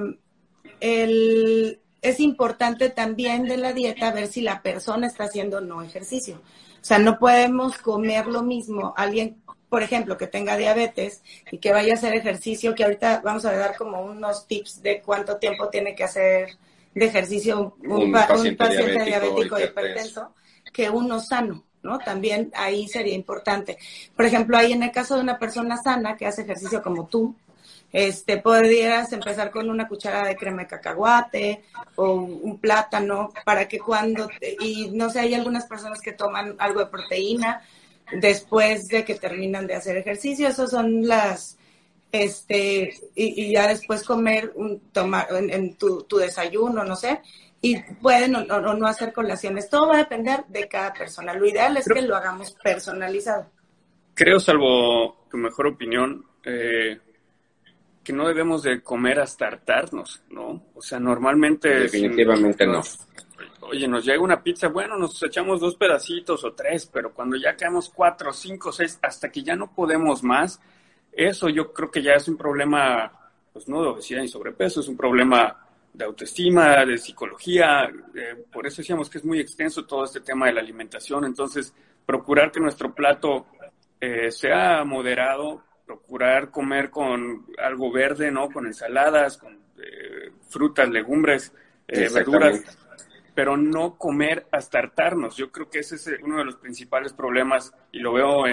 [0.80, 6.36] el, es importante también de la dieta ver si la persona está haciendo no ejercicio.
[6.36, 8.93] O sea, no podemos comer lo mismo.
[8.95, 9.41] Alguien,
[9.76, 11.21] por ejemplo, que tenga diabetes
[11.51, 15.01] y que vaya a hacer ejercicio, que ahorita vamos a dar como unos tips de
[15.01, 16.57] cuánto tiempo tiene que hacer
[16.93, 20.34] de ejercicio un, paciente, diabético, y hipertenso,
[20.71, 21.65] que uno sano.
[21.84, 21.99] ¿no?
[21.99, 23.78] También ahí sería importante.
[24.15, 27.36] Por ejemplo, ahí en el caso de una persona sana que hace ejercicio como tú,
[27.91, 31.65] este, podrías empezar con una cuchara de crema de cacahuate
[31.97, 34.30] o un plátano para que cuando,
[34.61, 37.61] y no sé, hay algunas personas que toman algo de proteína
[38.11, 40.47] después de que terminan de hacer ejercicio.
[40.47, 41.57] Esas son las,
[42.11, 47.21] este, y, ya después comer, un, tomar en, tu, tu, desayuno, no sé,
[47.61, 49.69] y pueden o, no hacer colaciones.
[49.69, 51.33] Todo va a depender de cada persona.
[51.33, 53.47] Lo ideal es que lo hagamos personalizado.
[54.13, 56.99] Creo, salvo tu mejor opinión, eh,
[58.03, 60.63] que no debemos de comer hasta hartarnos, ¿no?
[60.75, 61.67] O sea, normalmente...
[61.79, 62.81] Definitivamente no.
[63.70, 67.55] Oye, nos llega una pizza, bueno, nos echamos dos pedacitos o tres, pero cuando ya
[67.55, 70.59] caemos cuatro, cinco, seis, hasta que ya no podemos más,
[71.11, 73.11] eso yo creo que ya es un problema,
[73.53, 77.89] pues no de obesidad y sobrepeso, es un problema de autoestima, de psicología.
[78.13, 81.26] Eh, por eso decíamos que es muy extenso todo este tema de la alimentación.
[81.26, 81.74] Entonces,
[82.05, 83.47] procurar que nuestro plato
[83.99, 88.49] eh, sea moderado, procurar comer con algo verde, ¿no?
[88.49, 91.53] Con ensaladas, con eh, frutas, legumbres,
[91.88, 92.78] verduras,
[93.36, 95.36] pero no comer hasta hartarnos.
[95.36, 98.45] Yo creo que ese es uno de los principales problemas y lo veo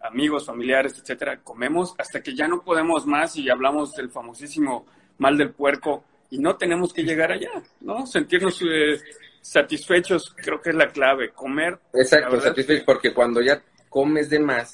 [0.00, 1.40] amigos, familiares, etcétera.
[1.44, 4.86] Comemos hasta que ya no podemos más y hablamos del famosísimo
[5.18, 8.06] mal del puerco y no tenemos que llegar allá, ¿no?
[8.06, 9.00] Sentirnos eh,
[9.40, 11.78] satisfechos, creo que es la clave, comer.
[11.92, 14.72] Exacto, satisfechos, porque cuando ya comes de más,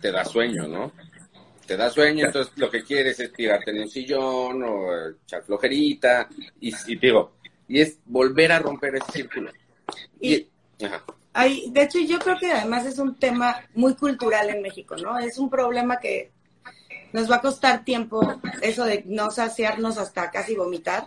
[0.00, 0.92] te da sueño, ¿no?
[1.66, 6.28] Te da sueño, entonces lo que quieres es tirarte en un sillón o echar flojerita,
[6.60, 7.35] y, digo,
[7.68, 9.50] y es volver a romper ese círculo.
[10.20, 10.48] Y,
[11.32, 15.18] Hay, de hecho, yo creo que además es un tema muy cultural en México, ¿no?
[15.18, 16.30] Es un problema que
[17.12, 21.06] nos va a costar tiempo eso de no saciarnos hasta casi vomitar,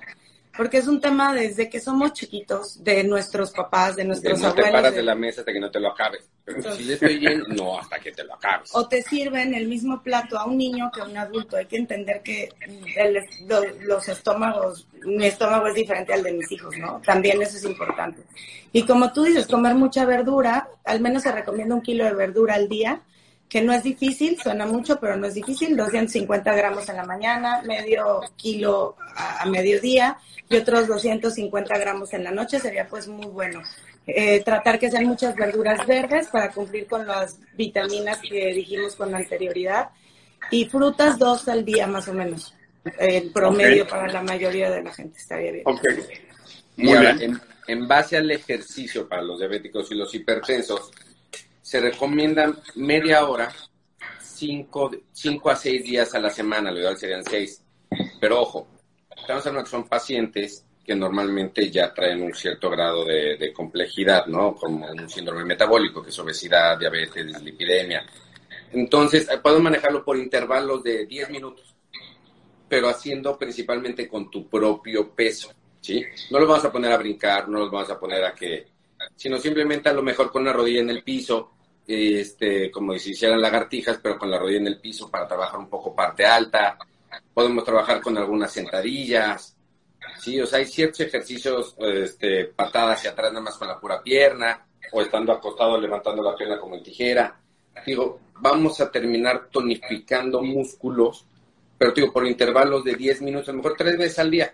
[0.59, 4.57] porque es un tema desde que somos chiquitos, de nuestros papás, de nuestros abuelos.
[4.57, 5.03] No te paras de...
[5.03, 6.29] la mesa hasta que no te lo acabes.
[6.43, 8.69] Pero si le estoy bien, no, hasta que te lo acabes.
[8.73, 11.55] O te sirven el mismo plato a un niño que a un adulto.
[11.55, 12.49] Hay que entender que
[13.83, 17.01] los estómagos, mi estómago es diferente al de mis hijos, ¿no?
[17.05, 18.23] También eso es importante.
[18.73, 22.55] Y como tú dices, comer mucha verdura, al menos se recomienda un kilo de verdura
[22.55, 23.01] al día
[23.49, 27.63] que no es difícil, suena mucho, pero no es difícil, 250 gramos en la mañana,
[27.63, 33.61] medio kilo a, mediodía y otros 250 gramos en la noche, sería pues muy bueno.
[34.05, 39.13] Eh, tratar que sean muchas verduras verdes para cumplir con las vitaminas que dijimos con
[39.13, 39.89] anterioridad
[40.51, 42.53] y frutas dos al día más o menos,
[42.99, 45.63] el promedio para la mayoría de la gente, estaría bien.
[46.77, 47.21] Muy bien.
[47.21, 50.91] En, en base al ejercicio para los diabéticos y los hipertensos,
[51.69, 53.53] se recomiendan media hora,
[54.19, 57.63] cinco, cinco a seis días a la semana, lo ideal serían seis.
[58.19, 58.67] Pero ojo,
[59.15, 64.55] estamos hablando que son pacientes que normalmente ya traen un cierto grado de, complejidad, ¿no?
[64.55, 68.03] Como un síndrome metabólico, que es obesidad, diabetes, lipidemia.
[68.71, 71.75] Entonces, eh, puedes manejarlo por intervalos de 10 minutos,
[72.67, 76.03] pero haciendo principalmente con tu propio peso, ¿sí?
[76.31, 78.65] No los vamos a poner a brincar, no los vamos a poner a que,
[79.15, 81.51] sino simplemente a lo mejor con una rodilla en el piso,
[81.91, 85.69] este, como si hicieran lagartijas, pero con la rodilla en el piso para trabajar un
[85.69, 86.77] poco parte alta.
[87.33, 89.55] Podemos trabajar con algunas sentadillas.
[90.19, 94.03] Sí, o sea, hay ciertos ejercicios, este, patadas hacia atrás nada más con la pura
[94.03, 97.39] pierna, o estando acostado levantando la pierna como en tijera.
[97.85, 101.25] Digo, vamos a terminar tonificando músculos,
[101.77, 104.53] pero digo, por intervalos de 10 minutos, a lo mejor tres veces al día.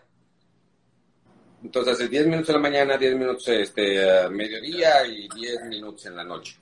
[1.64, 6.06] Entonces, hace 10 minutos en la mañana, 10 minutos este, a mediodía y 10 minutos
[6.06, 6.60] en la noche.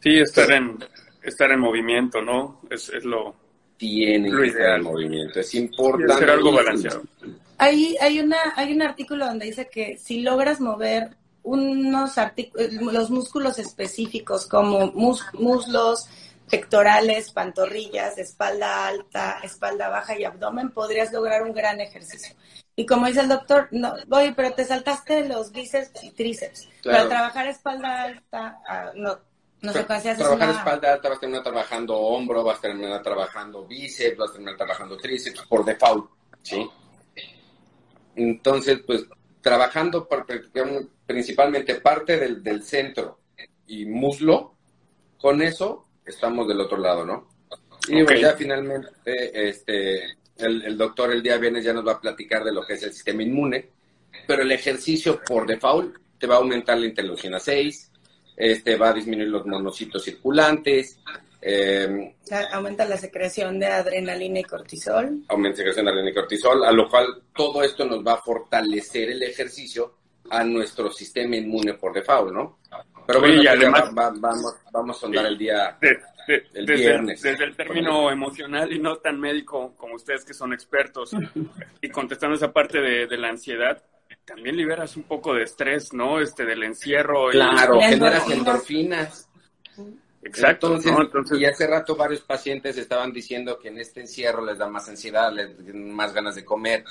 [0.00, 0.78] Sí, estar en,
[1.22, 2.60] estar en movimiento, ¿no?
[2.70, 3.34] Es, es lo.
[3.76, 6.18] Tiene que estar en movimiento, es importante.
[6.18, 7.02] Ser algo balanceado.
[7.56, 12.12] Hay, hay, una, hay un artículo donde dice que si logras mover unos
[12.92, 16.08] los músculos específicos como muslos,
[16.50, 22.34] pectorales, pantorrillas, espalda alta, espalda baja y abdomen, podrías lograr un gran ejercicio.
[22.76, 26.68] Y como dice el doctor, no, oye, pero te saltaste los bíceps y tríceps.
[26.82, 29.18] Para trabajar espalda alta, ah, no,
[29.62, 34.16] no sé Trabajar espalda alta, vas a terminar trabajando hombro, vas a terminar trabajando bíceps,
[34.16, 36.10] vas a terminar trabajando tríceps por default,
[36.42, 36.68] ¿sí?
[38.16, 39.04] Entonces, pues,
[39.40, 40.08] trabajando
[41.06, 43.20] principalmente parte del, centro
[43.66, 44.54] y muslo,
[45.20, 47.28] con eso estamos del otro lado, ¿no?
[47.88, 50.04] Y pues ya finalmente, este,
[50.36, 52.82] el, el doctor el día viernes ya nos va a platicar de lo que es
[52.82, 53.68] el sistema inmune,
[54.26, 57.89] pero el ejercicio por default te va a aumentar la interleucina 6,
[58.40, 60.98] este, va a disminuir los monocitos circulantes.
[61.42, 62.14] Eh,
[62.52, 65.24] aumenta la secreción de adrenalina y cortisol.
[65.28, 68.22] Aumenta la secreción de adrenalina y cortisol, a lo cual todo esto nos va a
[68.22, 69.94] fortalecer el ejercicio
[70.30, 72.58] a nuestro sistema inmune por default, ¿no?
[73.06, 77.20] Pero bueno, además, vamos, vamos a sondar el día el desde, viernes.
[77.20, 81.10] Desde el término emocional y no tan médico como ustedes que son expertos
[81.82, 83.82] y contestando esa parte de, de la ansiedad,
[84.24, 86.20] también liberas un poco de estrés, ¿no?
[86.20, 87.30] Este, del encierro.
[87.30, 89.28] Claro, generas endorfinas.
[90.22, 90.76] Exacto.
[90.76, 94.88] Entonces, y hace rato varios pacientes estaban diciendo que en este encierro les da más
[94.88, 96.84] ansiedad, les dan más ganas de comer.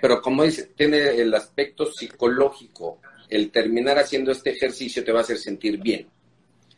[0.00, 3.00] Pero como dice, tiene el aspecto psicológico.
[3.28, 6.08] El terminar haciendo este ejercicio te va a hacer sentir bien.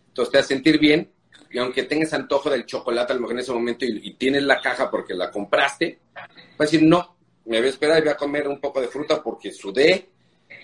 [0.09, 1.11] Entonces te va a sentir bien
[1.51, 4.61] y aunque tengas antojo del chocolate a lo mejor en ese momento y, tienes la
[4.61, 6.25] caja porque la compraste, vas
[6.59, 9.23] a decir, no, me voy a esperar y voy a comer un poco de fruta
[9.23, 10.09] porque sudé,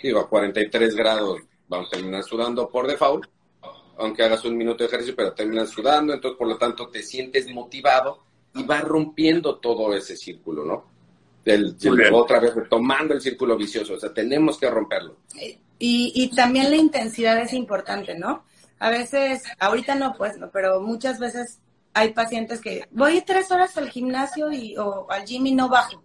[0.02, 3.26] digo, a 43 grados vamos a terminar sudando por default,
[3.98, 7.48] aunque hagas un minuto de ejercicio, pero terminas sudando, entonces por lo tanto te sientes
[7.52, 8.22] motivado
[8.54, 10.96] y vas rompiendo todo ese círculo, ¿no?
[11.46, 11.76] del,
[12.12, 15.16] otra vez retomando el círculo vicioso, o sea, tenemos que romperlo.
[15.78, 18.44] Y, y también la intensidad es importante, ¿no?
[18.80, 21.60] A veces, ahorita no, pues, no, pero muchas veces
[21.94, 26.02] hay pacientes que voy tres horas al gimnasio y, o al gym y no bajo.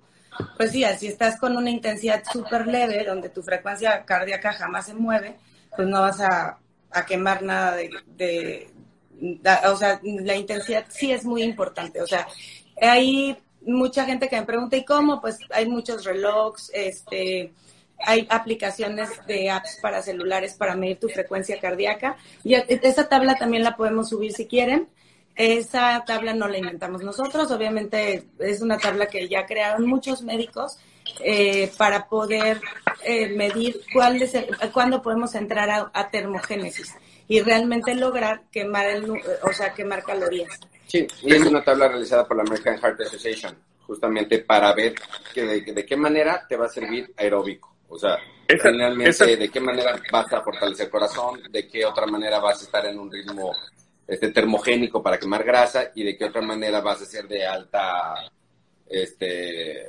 [0.57, 4.93] Pues sí, si estás con una intensidad súper leve, donde tu frecuencia cardíaca jamás se
[4.93, 5.37] mueve,
[5.75, 6.57] pues no vas a,
[6.91, 8.69] a quemar nada de, de,
[9.65, 12.01] o sea, la intensidad sí es muy importante.
[12.01, 12.27] O sea,
[12.81, 15.21] hay mucha gente que me pregunta, ¿y cómo?
[15.21, 17.53] Pues hay muchos relojes, este,
[17.99, 22.17] hay aplicaciones de apps para celulares para medir tu frecuencia cardíaca.
[22.43, 24.87] Y esa tabla también la podemos subir si quieren.
[25.35, 30.77] Esa tabla no la inventamos nosotros, obviamente es una tabla que ya crearon muchos médicos
[31.23, 32.61] eh, para poder
[33.03, 34.33] eh, medir cuál es
[34.71, 36.95] cuándo podemos entrar a, termogénesis
[37.27, 40.59] y realmente lograr quemar el, o sea, quemar calorías.
[40.87, 43.55] Sí, y es una tabla realizada por la American Heart Association,
[43.87, 44.93] justamente para ver
[45.33, 47.73] que de, qué manera te va a servir aeróbico.
[47.87, 48.17] O sea,
[48.47, 52.65] finalmente de qué manera vas a fortalecer el corazón, de qué otra manera vas a
[52.65, 53.51] estar en un ritmo
[54.11, 58.15] este, termogénico para quemar grasa y de qué otra manera vas a ser de alta,
[58.89, 59.85] este,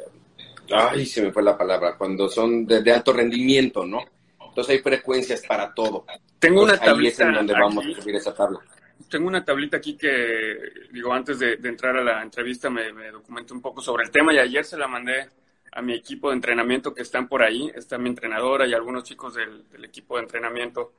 [0.70, 3.98] ay, se me fue la palabra, cuando son de, alto rendimiento, ¿no?
[4.40, 6.06] Entonces hay frecuencias para todo.
[6.38, 6.92] Tengo una tablita.
[7.00, 8.60] Ahí es en donde vamos a subir esa tabla
[9.08, 10.56] tengo una tablita aquí que,
[10.90, 14.32] digo, antes de, entrar a la entrevista me, me, documenté un poco sobre el tema
[14.32, 15.28] y ayer se la mandé
[15.72, 19.34] a mi equipo de entrenamiento que están por ahí, está mi entrenadora y algunos chicos
[19.34, 20.92] del, equipo de entrenamiento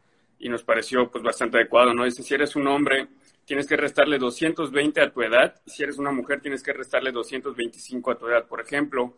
[0.44, 2.04] y nos pareció pues bastante adecuado, ¿no?
[2.04, 3.08] Dice, si eres un hombre,
[3.46, 7.14] tienes que restarle 220 a tu edad, y si eres una mujer, tienes que restarle
[7.14, 8.46] 225 a tu edad.
[8.46, 9.14] Por ejemplo,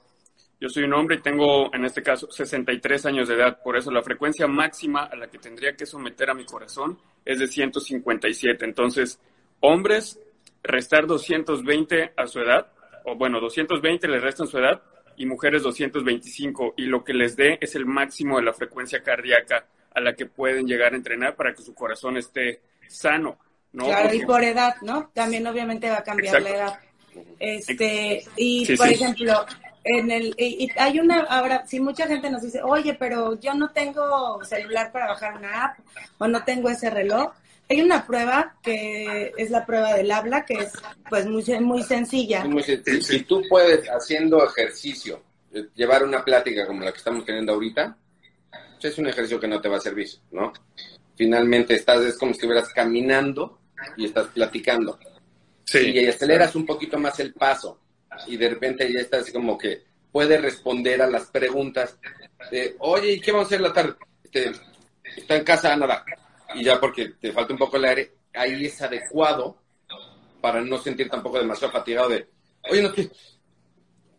[0.61, 3.59] yo soy un hombre y tengo, en este caso, 63 años de edad.
[3.63, 7.39] Por eso la frecuencia máxima a la que tendría que someter a mi corazón es
[7.39, 8.63] de 157.
[8.63, 9.19] Entonces,
[9.61, 10.19] hombres,
[10.61, 12.71] restar 220 a su edad,
[13.03, 14.79] o bueno, 220 le restan su edad,
[15.17, 16.75] y mujeres 225.
[16.77, 19.65] Y lo que les dé es el máximo de la frecuencia cardíaca
[19.95, 23.39] a la que pueden llegar a entrenar para que su corazón esté sano.
[23.71, 23.85] ¿no?
[23.85, 25.09] Claro, y por edad, ¿no?
[25.13, 26.79] También obviamente va a cambiar la edad.
[27.39, 29.45] Este, y por ejemplo,
[29.85, 33.69] en el y, hay una ahora si mucha gente nos dice oye pero yo no
[33.69, 35.79] tengo celular para bajar una app
[36.17, 37.31] o no tengo ese reloj
[37.69, 40.73] hay una prueba que es la prueba del habla que es
[41.07, 42.43] pues muy muy sencilla
[43.01, 45.21] si tú puedes haciendo ejercicio
[45.53, 47.95] eh, llevar una plática como la que estamos teniendo ahorita
[48.85, 50.53] pues, es un ejercicio que no te va a servir no
[51.15, 53.59] finalmente estás es como si estuvieras caminando
[53.97, 54.99] y estás platicando
[55.63, 55.91] sí.
[55.91, 57.79] y aceleras un poquito más el paso
[58.27, 59.83] y de repente ya está así como que
[60.15, 61.97] puede responder a las preguntas
[62.49, 63.95] de, oye, ¿y qué vamos a hacer la tarde?
[64.23, 64.49] Este,
[65.17, 66.05] está en casa, nada.
[66.53, 69.57] Y ya porque te falta un poco el aire, ahí es adecuado
[70.39, 72.29] para no sentir tampoco demasiado fatigado de,
[72.71, 72.93] oye, no.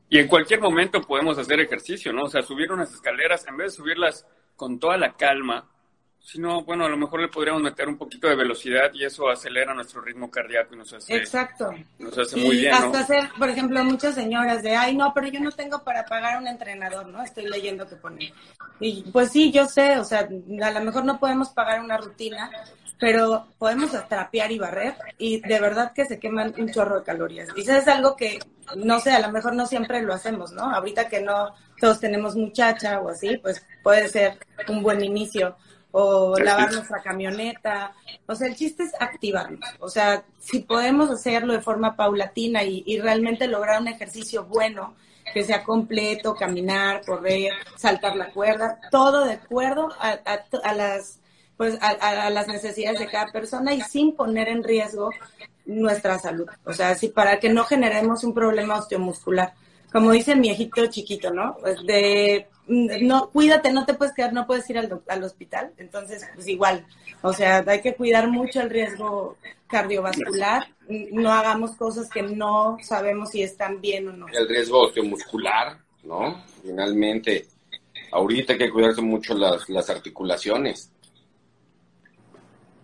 [0.08, 2.24] Y en cualquier momento podemos hacer ejercicio, ¿no?
[2.24, 5.68] O sea, subir unas escaleras, en vez de subirlas con toda la calma,
[6.26, 9.28] si no, bueno, a lo mejor le podríamos meter un poquito de velocidad y eso
[9.28, 11.72] acelera nuestro ritmo cardíaco y nos hace, Exacto.
[12.00, 12.74] Nos hace muy bien.
[12.74, 16.42] Hasta hacer, por ejemplo, muchas señoras de, ay, no, pero yo no tengo para pagar
[16.42, 17.22] un entrenador, ¿no?
[17.22, 18.34] Estoy leyendo que pone.
[18.80, 20.28] Y pues sí, yo sé, o sea,
[20.62, 22.50] a lo mejor no podemos pagar una rutina,
[22.98, 27.50] pero podemos trapear y barrer y de verdad que se queman un chorro de calorías.
[27.54, 28.40] Y eso es algo que,
[28.74, 30.62] no sé, a lo mejor no siempre lo hacemos, ¿no?
[30.74, 35.56] Ahorita que no todos tenemos muchacha o así, pues puede ser un buen inicio
[35.92, 37.94] o lavar nuestra camioneta.
[38.26, 39.60] O sea, el chiste es activarnos.
[39.80, 44.94] O sea, si podemos hacerlo de forma paulatina y, realmente lograr un ejercicio bueno,
[45.32, 51.20] que sea completo, caminar, correr, saltar la cuerda, todo de acuerdo a, las
[51.56, 55.10] pues a, las necesidades de cada persona y sin poner en riesgo
[55.64, 56.48] nuestra salud.
[56.64, 59.54] O sea, si para que no generemos un problema osteomuscular.
[59.90, 61.56] Como dice mi viejito chiquito, ¿no?
[61.60, 65.72] Pues de no, cuídate, no te puedes quedar, no puedes ir al, al hospital.
[65.76, 66.84] Entonces, pues igual,
[67.22, 69.36] o sea, hay que cuidar mucho el riesgo
[69.66, 70.66] cardiovascular.
[70.88, 74.26] No hagamos cosas que no sabemos si están bien o no.
[74.28, 76.42] El riesgo osteomuscular, ¿no?
[76.62, 77.46] Finalmente,
[78.12, 80.90] ahorita hay que cuidarse mucho las, las articulaciones.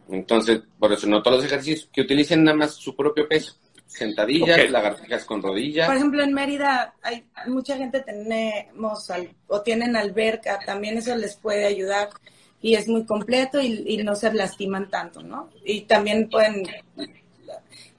[0.09, 3.57] Entonces, por eso no todos los ejercicios que utilicen nada más su propio peso
[3.93, 5.86] sentadillas, lagartijas con rodillas.
[5.86, 9.11] Por ejemplo, en Mérida hay mucha gente tenemos
[9.49, 12.11] o tienen alberca, también eso les puede ayudar
[12.61, 15.51] y es muy completo y, no se lastiman tanto, ¿no?
[15.64, 16.64] Y también pueden,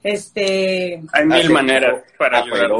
[0.02, 1.02] este...
[1.12, 2.70] Hay mil maneras para ayudar.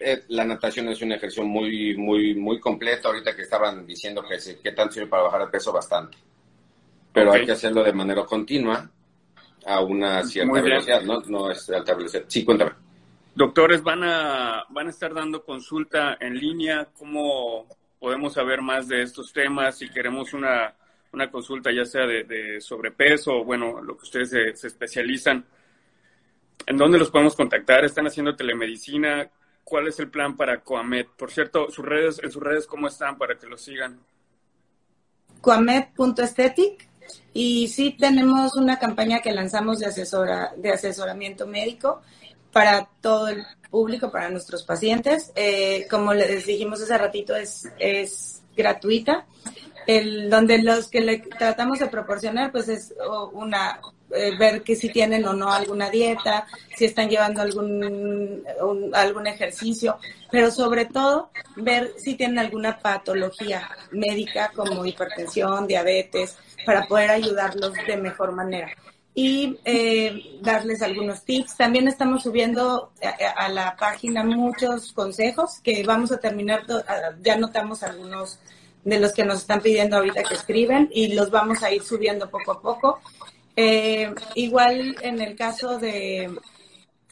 [0.00, 3.08] Eh, la natación es un ejercicio muy, muy, muy completo.
[3.08, 6.16] Ahorita que estaban diciendo que, se, que tanto sirve para bajar el peso, bastante.
[7.12, 8.88] Pero hay que hacerlo de manera continua
[9.66, 11.20] a una cierta velocidad, ¿no?
[11.26, 12.24] No es alta velocidad.
[12.28, 12.72] Sí, cuéntame.
[13.34, 16.88] Doctores, ¿van a, van a estar dando consulta en línea?
[16.98, 17.66] ¿Cómo
[18.00, 19.78] podemos saber más de estos temas?
[19.78, 20.74] Si queremos una,
[21.12, 25.44] una consulta ya sea de, sobrepeso o, bueno, lo que ustedes se, se, especializan,
[26.66, 27.84] ¿en dónde los podemos contactar?
[27.84, 29.30] ¿Están haciendo telemedicina?
[29.62, 31.06] ¿Cuál es el plan para Coamed?
[31.16, 34.00] Por cierto, sus redes, en sus redes, ¿cómo están para que los sigan?
[35.40, 36.87] Coamed.estetic
[37.32, 42.02] y sí tenemos una campaña que lanzamos de, asesora, de asesoramiento médico
[42.52, 45.32] para todo el público, para nuestros pacientes.
[45.36, 49.26] Eh, como les dijimos hace ratito, es, es gratuita.
[49.86, 52.94] El, donde los que le tratamos de proporcionar, pues es
[53.32, 53.80] una
[54.10, 56.46] eh, ver que si tienen o no alguna dieta,
[56.76, 58.42] si están llevando algún,
[58.94, 59.98] algún ejercicio,
[60.30, 67.72] pero sobre todo ver si tienen alguna patología médica como hipertensión, diabetes, para poder ayudarlos
[67.86, 68.70] de mejor manera
[69.14, 71.56] y eh, darles algunos tips.
[71.56, 76.62] También estamos subiendo a, a, la página muchos consejos que vamos a terminar,
[77.20, 78.38] ya notamos algunos
[78.84, 82.30] de los que nos están pidiendo ahorita que escriben y los vamos a ir subiendo
[82.30, 83.00] poco a poco.
[83.60, 86.30] Eh, igual en el caso de,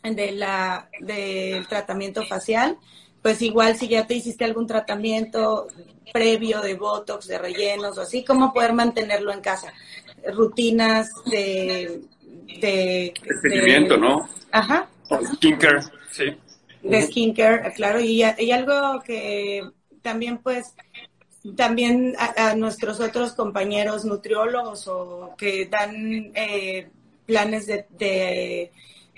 [0.05, 2.79] de la, del tratamiento facial,
[3.21, 5.67] pues igual si ya te hiciste algún tratamiento
[6.13, 9.73] previo de Botox, de rellenos o así, cómo poder mantenerlo en casa.
[10.33, 12.03] Rutinas de...
[12.61, 14.29] De, de ¿no?
[14.53, 14.89] Ajá.
[15.35, 15.83] Skincare,
[16.13, 16.27] sí.
[16.81, 18.01] De skincare, claro.
[18.01, 19.69] Y, y algo que
[20.01, 20.77] también pues
[21.55, 26.89] también a, nuestros otros compañeros nutriólogos o que dan eh,
[27.27, 28.73] planes de,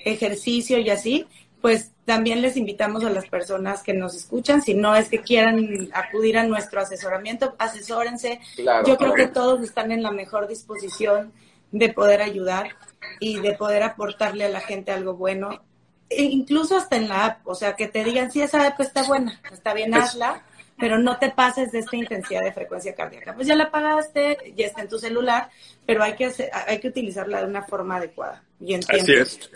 [0.05, 1.27] ejercicio y así,
[1.61, 5.91] pues también les invitamos a las personas que nos escuchan, si no es que quieran
[5.93, 8.41] acudir a nuestro asesoramiento, asesórense.
[8.87, 11.33] Yo creo que todos están en la mejor disposición
[11.73, 12.77] de poder ayudar
[13.19, 15.63] y de poder aportarle a la gente algo bueno,
[16.09, 19.03] e incluso hasta en la app, o sea, que te digan, si esa app está
[19.03, 20.45] buena, está bien, hazla
[20.79, 23.35] pero no te pases de esta intensidad de frecuencia cardíaca.
[23.35, 25.51] Pues ya la pagaste, ya está en tu celular,
[25.85, 29.51] pero hay que, hacer, hay que utilizarla de una forma adecuada y en Así es.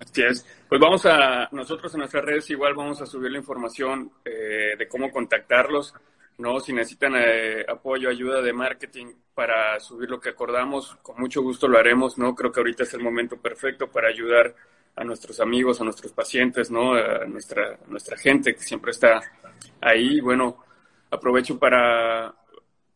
[0.00, 0.46] Así es.
[0.68, 4.88] Pues vamos a, nosotros en nuestras redes igual vamos a subir la información eh, de
[4.88, 5.94] cómo contactarlos,
[6.38, 6.60] ¿no?
[6.60, 11.68] Si necesitan eh, apoyo, ayuda de marketing para subir lo que acordamos, con mucho gusto
[11.68, 12.34] lo haremos, ¿no?
[12.34, 14.54] Creo que ahorita es el momento perfecto para ayudar
[14.96, 16.94] a nuestros amigos, a nuestros pacientes, ¿no?
[16.94, 19.20] A nuestra, nuestra gente que siempre está
[19.80, 20.20] ahí.
[20.20, 20.64] Bueno,
[21.10, 22.34] aprovecho para,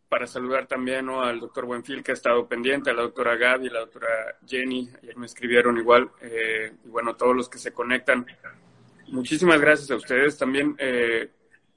[0.08, 1.22] para saludar también ¿no?
[1.22, 4.90] al doctor Buenfil, que ha estado pendiente, a la doctora Gaby, a la doctora Jenny,
[5.02, 8.26] ayer me escribieron igual, eh, y bueno, todos los que se conectan.
[9.08, 10.76] Muchísimas gracias a ustedes también.
[10.78, 11.30] Eh,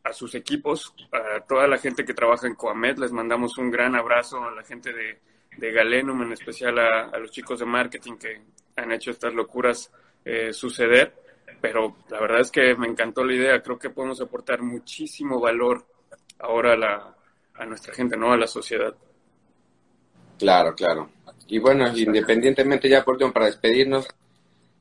[0.04, 3.96] a sus equipos, a toda la gente que trabaja en Coamed, les mandamos un gran
[3.96, 5.20] abrazo a la gente de,
[5.58, 8.42] de Galenum, en especial a, los chicos de marketing que
[8.76, 9.92] han hecho estas locuras
[10.26, 11.14] eh, suceder
[11.62, 13.62] pero la verdad es que me encantó la idea.
[13.62, 15.86] Creo que podemos aportar muchísimo valor
[16.40, 17.16] ahora a, la,
[17.56, 18.34] a nuestra gente, ¿no?
[18.34, 18.94] A la sociedad.
[20.40, 21.10] Claro, claro.
[21.48, 24.08] Y bueno, independientemente ya por último, para despedirnos,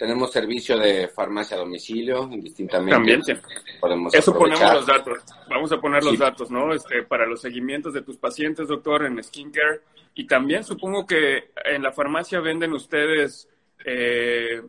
[0.01, 2.95] tenemos servicio de farmacia a domicilio, indistintamente.
[2.95, 3.35] También, sí.
[3.79, 5.19] Podemos Eso ponemos los datos.
[5.51, 6.73] Vamos a poner los datos, ¿no?
[6.73, 9.83] Este, para los seguimientos de tus pacientes, doctor, en skincare.
[10.15, 13.47] Y también supongo que en la farmacia venden ustedes
[13.85, 14.63] eh,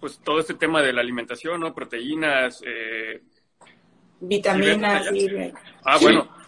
[0.00, 1.74] pues todo este tema de la alimentación, ¿no?
[1.74, 3.22] Proteínas, eh,
[4.20, 5.06] vitaminas.
[5.84, 6.40] Ah, bueno.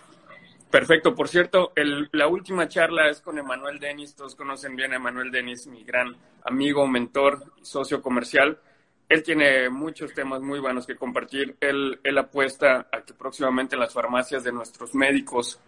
[0.71, 1.15] Perfecto.
[1.15, 4.17] Por cierto, el, la última charla es con Emanuel Denis.
[4.17, 8.59] Todos conocen bien a Emanuel Denis, mi gran amigo, mentor, socio comercial.
[9.07, 11.59] Él tiene muchos temas muy buenos que compartir.
[11.61, 15.61] Él, él apuesta a que próximamente en las farmacias de nuestros médicos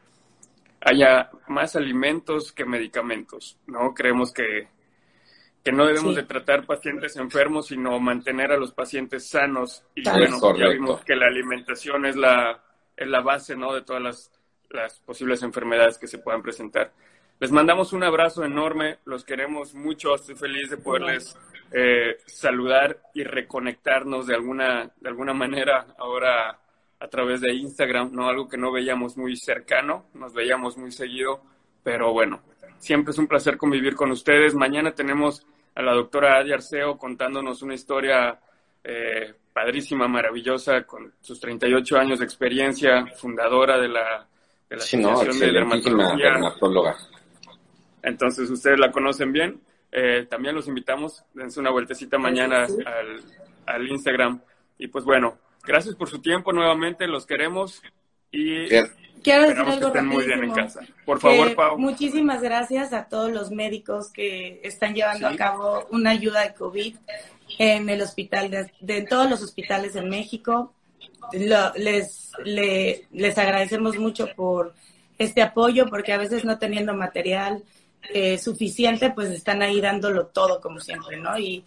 [0.81, 3.93] haya más alimentos que medicamentos, ¿no?
[3.93, 4.69] Creemos que
[5.65, 9.83] que no debemos de tratar pacientes enfermos, sino mantener a los pacientes sanos.
[9.95, 12.63] Y bueno, ya vimos que la alimentación es la,
[12.95, 13.73] es la base ¿no?
[13.73, 14.31] de todas las,
[14.69, 16.93] las posibles enfermedades que se puedan presentar.
[17.41, 21.37] Les mandamos un abrazo enorme, los queremos mucho, estoy feliz de poderles
[21.73, 26.61] eh, saludar y reconectarnos de alguna, de alguna manera ahora
[27.01, 28.29] a través de Instagram, ¿no?
[28.29, 31.43] Algo que no veíamos muy cercano, nos veíamos muy seguido,
[31.83, 32.41] pero bueno,
[32.79, 34.55] siempre es un placer convivir con ustedes.
[34.55, 35.45] Mañana tenemos
[35.75, 38.39] a la doctora Adi Arceo contándonos una historia
[38.83, 44.27] eh, padrísima, maravillosa, con sus 38 años de experiencia, fundadora de la,
[44.69, 46.55] de la Asociación de Dermatología.
[48.03, 49.61] Entonces, ustedes la conocen bien.
[49.91, 53.21] Eh, también los invitamos, dense una vueltecita mañana al,
[53.67, 54.41] al Instagram.
[54.77, 57.81] Y pues bueno, gracias por su tiempo nuevamente, los queremos
[58.33, 58.67] y
[59.25, 60.81] quiero decir algo que muy bien en casa.
[61.05, 61.79] Por favor, Pau.
[61.79, 66.97] Muchísimas gracias a todos los médicos que están llevando a cabo una ayuda de COVID
[67.59, 70.73] en el hospital, de, todos los hospitales en México.
[71.33, 74.75] les, les agradecemos mucho por
[75.19, 77.65] este apoyo, porque a veces no teniendo material
[78.13, 81.39] eh, suficiente, pues están ahí dándolo todo como siempre, ¿no?
[81.39, 81.65] Y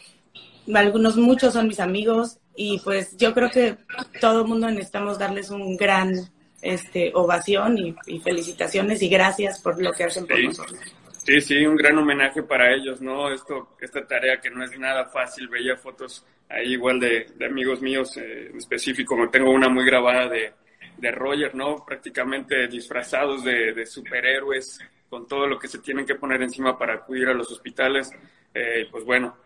[0.73, 3.77] algunos, muchos son mis amigos y pues yo creo que
[4.19, 6.29] todo el mundo necesitamos darles un gran
[6.61, 10.79] este, ovación y, felicitaciones y gracias por lo que hacen por nosotros.
[11.25, 13.31] Sí, sí, un gran homenaje para ellos, ¿no?
[13.31, 18.15] Esto, esta tarea que no es nada fácil, veía fotos ahí igual de, amigos míos
[18.15, 20.53] eh, en específico, tengo una muy grabada de,
[20.97, 21.83] de Roger, ¿no?
[21.85, 24.79] Prácticamente disfrazados de, superhéroes,
[25.09, 28.09] con todo lo que se tienen que poner encima para acudir a los hospitales.
[28.53, 29.37] Eh, pues bueno,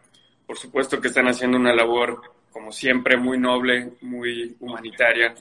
[0.46, 5.36] por supuesto que están haciendo una labor, como siempre, muy noble, muy humanitaria.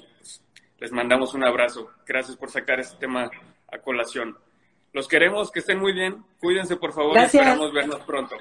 [0.81, 1.91] Les mandamos un abrazo.
[2.07, 3.31] Gracias por sacar este tema
[3.71, 4.37] a colación.
[4.93, 6.25] Los queremos, que estén muy bien.
[6.41, 7.17] Cuídense, por favor.
[7.19, 8.37] Esperamos vernos pronto.